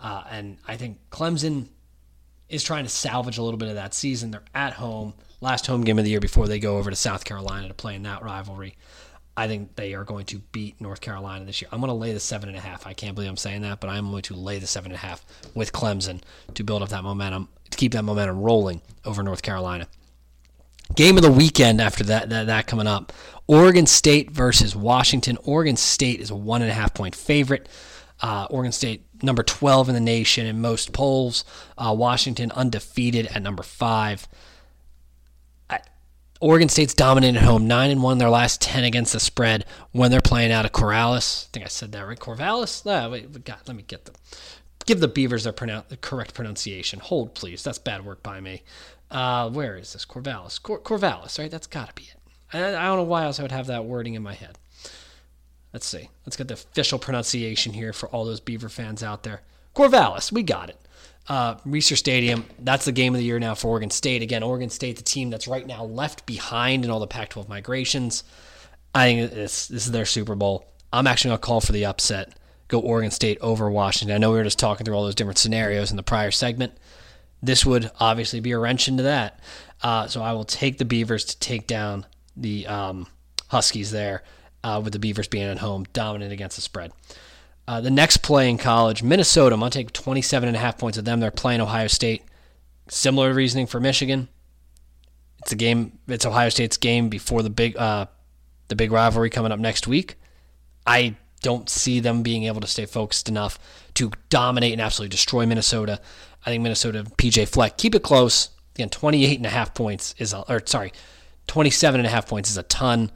[0.00, 1.68] Uh, and I think Clemson
[2.48, 4.30] is trying to salvage a little bit of that season.
[4.30, 7.24] They're at home, last home game of the year before they go over to South
[7.24, 8.76] Carolina to play in that rivalry.
[9.36, 11.68] I think they are going to beat North Carolina this year.
[11.70, 12.88] I'm going to lay the seven and a half.
[12.88, 15.06] I can't believe I'm saying that, but I'm going to lay the seven and a
[15.06, 16.22] half with Clemson
[16.54, 19.86] to build up that momentum, to keep that momentum rolling over North Carolina.
[20.96, 23.12] Game of the weekend after that, that, that coming up
[23.46, 25.38] Oregon State versus Washington.
[25.44, 27.68] Oregon State is a one and a half point favorite.
[28.20, 31.44] Uh, Oregon State number 12 in the nation in most polls.
[31.76, 34.28] Uh, Washington undefeated at number five.
[36.40, 40.10] Oregon State's dominated at home, nine and one their last ten against the spread when
[40.10, 41.46] they're playing out of Corvallis.
[41.46, 42.86] I think I said that right, Corvallis.
[42.86, 43.26] No, wait,
[43.66, 44.14] let me get them.
[44.86, 47.00] Give the Beavers their pronoun- the correct pronunciation.
[47.00, 47.64] Hold, please.
[47.64, 48.62] That's bad work by me.
[49.10, 50.04] Uh, where is this?
[50.06, 50.62] Corvallis.
[50.62, 51.50] Cor- Corvallis, right?
[51.50, 52.16] That's got to be it.
[52.52, 54.58] I, I don't know why else I would have that wording in my head.
[55.72, 56.08] Let's see.
[56.24, 59.42] Let's get the official pronunciation here for all those Beaver fans out there.
[59.74, 60.78] Corvallis, we got it
[61.28, 62.44] uh, Stadium.
[62.58, 64.22] That's the game of the year now for Oregon State.
[64.22, 67.48] Again, Oregon State, the team that's right now left behind in all the Pac 12
[67.48, 68.24] migrations.
[68.94, 70.66] I think this this is their Super Bowl.
[70.92, 72.34] I'm actually gonna call for the upset.
[72.68, 74.14] Go Oregon State over Washington.
[74.14, 76.72] I know we were just talking through all those different scenarios in the prior segment.
[77.42, 79.40] This would obviously be a wrench into that.
[79.82, 82.04] Uh, so I will take the Beavers to take down
[82.36, 83.06] the um,
[83.48, 84.22] Huskies there,
[84.64, 86.92] uh, with the Beavers being at home, dominant against the spread.
[87.66, 89.54] Uh, the next play in college, Minnesota.
[89.54, 91.20] I'm going to take 27 and a half points of them.
[91.20, 92.22] They're playing Ohio State.
[92.88, 94.28] Similar reasoning for Michigan.
[95.42, 95.98] It's a game.
[96.08, 98.06] It's Ohio State's game before the big, uh,
[98.68, 100.16] the big rivalry coming up next week.
[100.86, 103.58] I don't see them being able to stay focused enough
[103.94, 106.00] to dominate and absolutely destroy Minnesota.
[106.44, 108.50] I think Minnesota, PJ Fleck, keep it close.
[108.74, 110.92] Again, 28 and a half points is, a, or sorry,
[111.48, 113.10] 27 and a half points is a ton.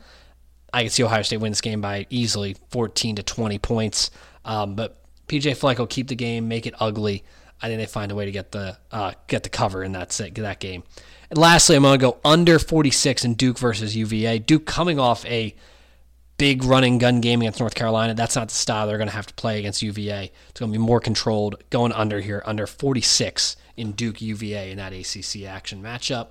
[0.73, 4.11] I can see Ohio State win this game by easily 14 to 20 points.
[4.45, 4.99] Um, but
[5.29, 7.25] PJ Fleck will keep the game, make it ugly.
[7.61, 10.11] I think they find a way to get the uh, get the cover in that
[10.11, 10.83] that game.
[11.31, 14.39] And lastly, I'm going to go under 46 in Duke versus UVA.
[14.41, 15.55] Duke coming off a
[16.37, 18.15] big running gun game against North Carolina.
[18.15, 20.33] That's not the style they're going to have to play against UVA.
[20.51, 21.63] It's going to be more controlled.
[21.71, 26.29] Going under here, under 46 in Duke UVA in that ACC action matchup.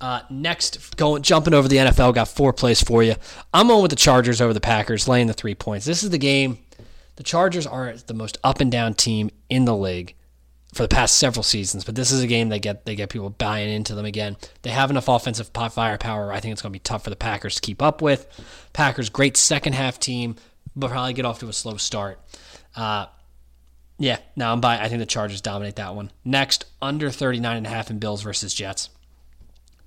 [0.00, 3.14] Uh, next, going jumping over the NFL, got four plays for you.
[3.54, 5.86] I'm on with the Chargers over the Packers, laying the three points.
[5.86, 6.58] This is the game.
[7.16, 10.14] The Chargers are the most up and down team in the league
[10.74, 13.30] for the past several seasons, but this is a game they get they get people
[13.30, 14.36] buying into them again.
[14.60, 16.30] They have enough offensive firepower.
[16.30, 18.28] I think it's going to be tough for the Packers to keep up with.
[18.74, 20.36] Packers great second half team,
[20.74, 22.20] but probably get off to a slow start.
[22.74, 23.06] Uh,
[23.98, 24.78] yeah, now I'm by.
[24.78, 26.10] I think the Chargers dominate that one.
[26.22, 28.90] Next, under 39 and a half in Bills versus Jets.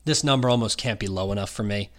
[0.09, 1.91] This number almost can't be low enough for me.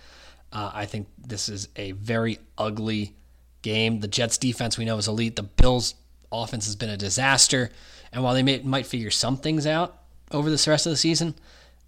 [0.52, 3.14] Uh, I think this is a very ugly
[3.62, 4.00] game.
[4.00, 5.36] The Jets defense we know is elite.
[5.36, 5.94] The Bills
[6.32, 7.70] offense has been a disaster.
[8.12, 9.96] And while they may, might figure some things out
[10.32, 11.36] over this rest of the season,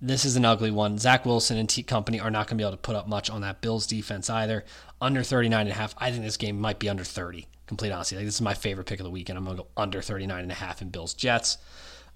[0.00, 0.96] this is an ugly one.
[0.96, 3.28] Zach Wilson and T Company are not going to be able to put up much
[3.28, 4.64] on that Bills defense either.
[5.00, 5.92] Under 39 and a half.
[5.98, 7.48] I think this game might be under 30.
[7.66, 8.14] Complete honesty.
[8.14, 9.38] Like, this is my favorite pick of the weekend.
[9.38, 11.58] I'm going to go under 39 and a half in Bills Jets.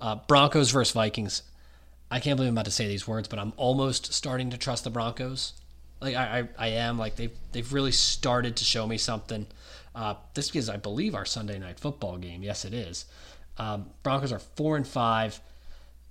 [0.01, 1.43] Uh, Broncos versus Vikings.
[2.11, 4.85] I can't believe I'm about to say these words, but I'm almost starting to trust
[4.85, 5.55] the Broncos.
[6.01, 6.99] Like I, I, I am.
[6.99, 9.47] Like they've they've really started to show me something.
[9.95, 12.43] Uh, this is, I believe, our Sunday night football game.
[12.43, 13.07] Yes, it is.
[13.59, 15.41] Um, Broncos are four and five,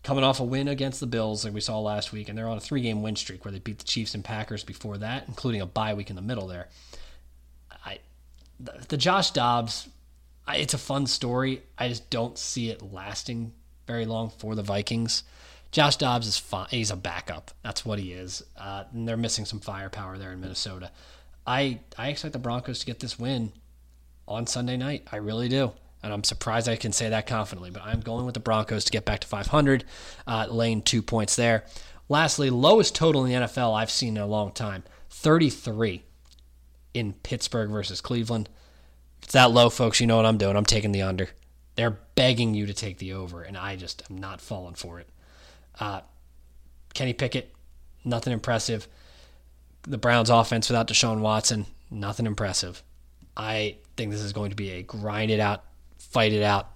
[0.01, 2.57] coming off a win against the Bills, like we saw last week, and they're on
[2.57, 5.67] a three-game win streak where they beat the Chiefs and Packers before that, including a
[5.67, 6.67] bye week in the middle there.
[7.85, 7.99] I,
[8.59, 9.87] the, the Josh Dobbs,
[10.47, 11.61] I, it's a fun story.
[11.77, 13.53] I just don't see it lasting
[13.85, 15.23] very long for the Vikings.
[15.75, 16.67] Josh Dobbs is fine.
[16.69, 17.51] He's a backup.
[17.61, 18.41] That's what he is.
[18.55, 20.89] Uh, and they're missing some firepower there in Minnesota.
[21.45, 23.51] I I expect the Broncos to get this win
[24.25, 25.05] on Sunday night.
[25.11, 25.73] I really do.
[26.01, 28.91] And I'm surprised I can say that confidently, but I'm going with the Broncos to
[28.93, 29.83] get back to 500,
[30.25, 31.65] uh, laying two points there.
[32.07, 36.03] Lastly, lowest total in the NFL I've seen in a long time 33
[36.93, 38.47] in Pittsburgh versus Cleveland.
[39.17, 40.55] If it's that low, folks, you know what I'm doing.
[40.55, 41.31] I'm taking the under.
[41.75, 45.09] They're begging you to take the over, and I just am not falling for it.
[45.79, 46.01] Uh,
[46.93, 47.53] Kenny Pickett,
[48.03, 48.87] nothing impressive.
[49.83, 52.81] The Browns' offense without Deshaun Watson, nothing impressive.
[53.37, 55.63] I think this is going to be a grind it out,
[55.97, 56.69] fight it out,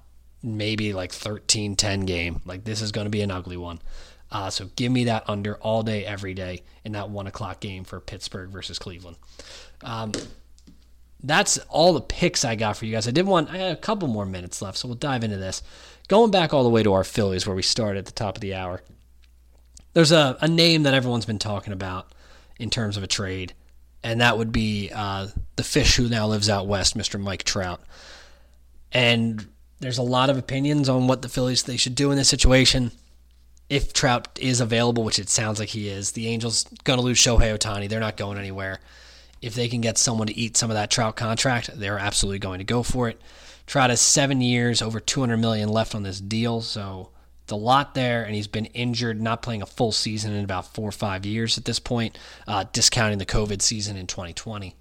[0.44, 2.42] maybe like 13 10 game.
[2.46, 3.80] Like this is going to be an ugly one.
[4.32, 7.84] Uh, so give me that under all day, every day in that one o'clock game
[7.84, 9.18] for Pittsburgh versus Cleveland.
[9.82, 10.12] Um,
[11.24, 13.08] that's all the picks I got for you guys.
[13.08, 15.62] I did want I had a couple more minutes left, so we'll dive into this.
[16.10, 18.42] Going back all the way to our Phillies where we started at the top of
[18.42, 18.82] the hour.
[19.94, 22.12] There's a, a name that everyone's been talking about
[22.60, 23.54] in terms of a trade
[24.04, 27.20] and that would be uh, the fish who now lives out west, Mr.
[27.20, 27.82] Mike Trout.
[28.92, 29.48] And
[29.80, 32.92] there's a lot of opinions on what the Phillies they should do in this situation.
[33.70, 37.56] If Trout is available, which it sounds like he is, the Angels gonna lose Shohei
[37.56, 37.90] Ohtani.
[37.90, 38.80] They're not going anywhere.
[39.42, 42.60] If they can get someone to eat some of that Trout contract, they're absolutely going
[42.60, 43.22] to go for it.
[43.70, 47.12] Trout has seven years, over 200 million left on this deal, so
[47.44, 50.74] it's a lot there, and he's been injured, not playing a full season in about
[50.74, 52.18] four or five years at this point,
[52.48, 54.76] uh, discounting the COVID season in 2020.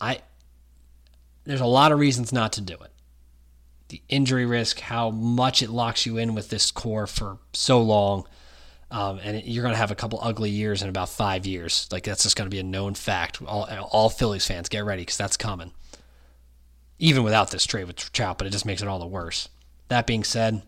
[0.00, 0.20] I
[1.42, 2.92] there's a lot of reasons not to do it.
[3.88, 8.28] The injury risk, how much it locks you in with this core for so long,
[8.92, 11.88] um, and you're going to have a couple ugly years in about five years.
[11.90, 13.42] Like that's just going to be a known fact.
[13.42, 15.72] All, all Phillies fans, get ready because that's coming.
[16.98, 19.48] Even without this trade with Trout, but it just makes it all the worse.
[19.88, 20.62] That being said,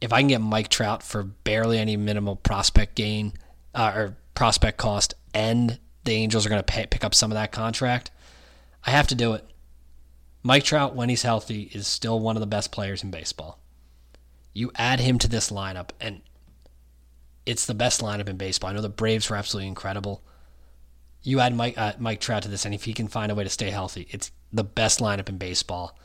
[0.00, 3.32] if I can get Mike Trout for barely any minimal prospect gain
[3.74, 7.52] uh, or prospect cost, and the Angels are going to pick up some of that
[7.52, 8.10] contract,
[8.84, 9.46] I have to do it.
[10.42, 13.58] Mike Trout, when he's healthy, is still one of the best players in baseball.
[14.52, 16.20] You add him to this lineup, and
[17.46, 18.70] it's the best lineup in baseball.
[18.70, 20.22] I know the Braves were absolutely incredible.
[21.22, 23.44] You add Mike uh, Mike Trout to this, and if he can find a way
[23.44, 25.98] to stay healthy, it's the best lineup in baseball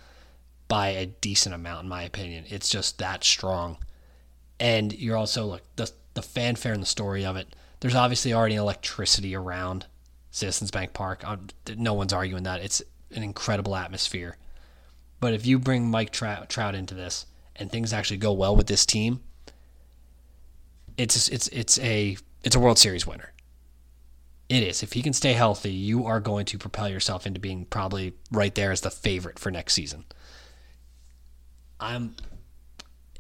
[0.68, 2.46] by a decent amount, in my opinion.
[2.50, 3.78] It's just that strong.
[4.60, 7.56] And you're also like the the fanfare and the story of it.
[7.80, 9.86] There's obviously already electricity around
[10.32, 11.26] Citizens Bank Park.
[11.26, 11.48] Um,
[11.78, 12.62] no one's arguing that.
[12.62, 12.82] It's
[13.16, 14.36] an incredible atmosphere.
[15.20, 17.26] But if you bring Mike Trout, Trout into this
[17.56, 19.22] and things actually go well with this team,
[20.98, 23.32] it's it's it's a it's a World Series winner.
[24.50, 24.82] It is.
[24.82, 28.54] If he can stay healthy, you are going to propel yourself into being probably right
[28.56, 30.06] there as the favorite for next season.
[31.80, 32.16] I'm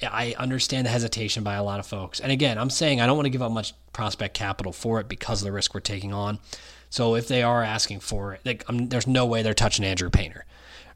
[0.01, 2.19] I understand the hesitation by a lot of folks.
[2.19, 5.09] And again, I'm saying I don't want to give up much prospect capital for it
[5.09, 6.39] because of the risk we're taking on.
[6.89, 10.09] So if they are asking for it, like I'm, there's no way they're touching Andrew
[10.09, 10.45] Painter,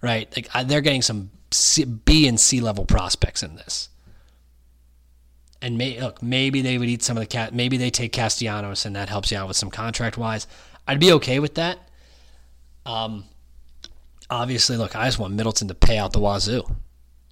[0.01, 0.33] right?
[0.35, 3.89] Like I, they're getting some C, B and C level prospects in this.
[5.63, 7.53] And may, look, maybe they would eat some of the cat.
[7.53, 10.45] Maybe they take Castellanos, and that helps you out with some contract wise.
[10.85, 11.79] I'd be okay with that.
[12.85, 13.23] Um,
[14.29, 16.63] obviously, look, I just want Middleton to pay out the wazoo.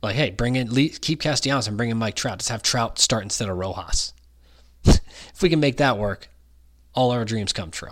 [0.02, 2.40] Like, hey, bring in, keep Castellanos and bring in Mike Trout.
[2.40, 4.14] Just have Trout start instead of Rojas.
[4.86, 6.30] if we can make that work,
[6.94, 7.92] all our dreams come true.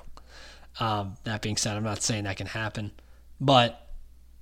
[0.79, 2.91] Um, that being said, I'm not saying that can happen,
[3.41, 3.89] but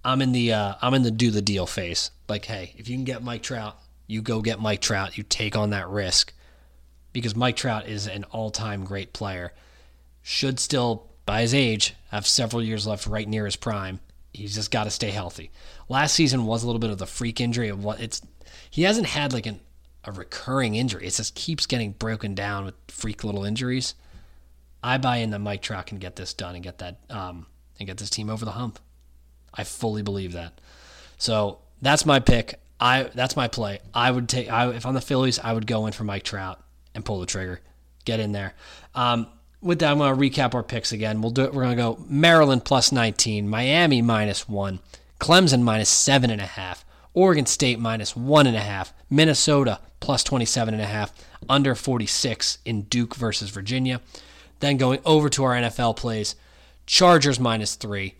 [0.05, 2.11] I'm in the uh, I'm in the do the deal phase.
[2.29, 3.77] Like, hey, if you can get Mike Trout,
[4.07, 5.17] you go get Mike Trout.
[5.17, 6.33] You take on that risk
[7.13, 9.53] because Mike Trout is an all-time great player.
[10.23, 13.99] Should still, by his age, have several years left right near his prime.
[14.33, 15.51] He's just got to stay healthy.
[15.89, 18.21] Last season was a little bit of the freak injury of what it's.
[18.69, 19.59] He hasn't had like an,
[20.03, 21.05] a recurring injury.
[21.05, 23.95] It just keeps getting broken down with freak little injuries.
[24.83, 27.47] I buy in that Mike Trout can get this done and get that um,
[27.79, 28.79] and get this team over the hump.
[29.53, 30.61] I fully believe that.
[31.17, 32.59] So that's my pick.
[32.79, 33.79] I that's my play.
[33.93, 34.51] I would take.
[34.51, 36.61] I, if I'm the Phillies, I would go in for Mike Trout
[36.93, 37.61] and pull the trigger,
[38.05, 38.53] get in there.
[38.93, 39.27] Um,
[39.61, 41.21] with that, I'm going to recap our picks again.
[41.21, 41.53] We'll do it.
[41.53, 44.79] We're going to go Maryland plus 19, Miami minus one,
[45.19, 50.23] Clemson minus seven and a half, Oregon State minus one and a half, Minnesota plus
[50.23, 51.11] 27 and a half,
[51.49, 54.01] under 46 in Duke versus Virginia.
[54.59, 56.35] Then going over to our NFL plays,
[56.85, 58.15] Chargers minus three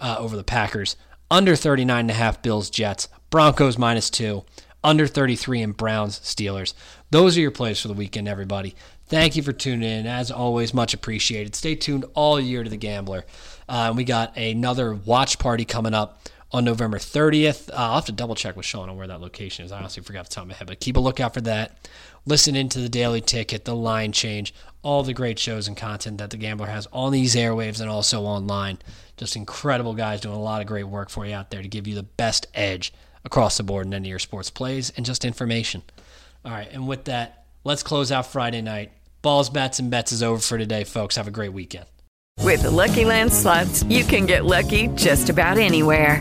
[0.00, 0.96] uh, over the Packers,
[1.30, 4.44] under 39 and a half Bills Jets, Broncos minus two,
[4.84, 6.74] under 33 in Browns Steelers.
[7.10, 8.74] Those are your plays for the weekend, everybody.
[9.06, 10.06] Thank you for tuning in.
[10.06, 11.54] As always, much appreciated.
[11.54, 13.24] Stay tuned all year to the Gambler.
[13.66, 17.70] Uh, we got another watch party coming up on November 30th.
[17.70, 19.72] Uh, I'll have to double check with Sean on where that location is.
[19.72, 21.88] I honestly forgot the top of my head, but keep a lookout for that.
[22.26, 24.52] Listen into the Daily Ticket, the Line Change,
[24.82, 28.24] all the great shows and content that the Gambler has on these airwaves and also
[28.24, 28.78] online.
[29.16, 31.86] Just incredible guys doing a lot of great work for you out there to give
[31.86, 32.92] you the best edge
[33.24, 35.82] across the board in any of your sports plays and just information.
[36.44, 38.92] All right, and with that, let's close out Friday night.
[39.22, 41.16] Balls, bats, and bets is over for today, folks.
[41.16, 41.86] Have a great weekend.
[42.40, 46.20] With the Lucky Land slots, you can get lucky just about anywhere.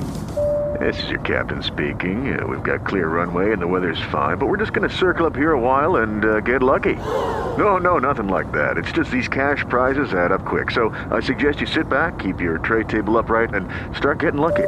[0.80, 2.39] This is your captain speaking.
[2.39, 5.26] Uh, we've got clear runway and the weather's fine, but we're just going to circle
[5.26, 6.95] up here a while and uh, get lucky.
[6.95, 8.78] No, no, nothing like that.
[8.78, 10.72] It's just these cash prizes add up quick.
[10.72, 14.68] So I suggest you sit back, keep your tray table upright, and start getting lucky.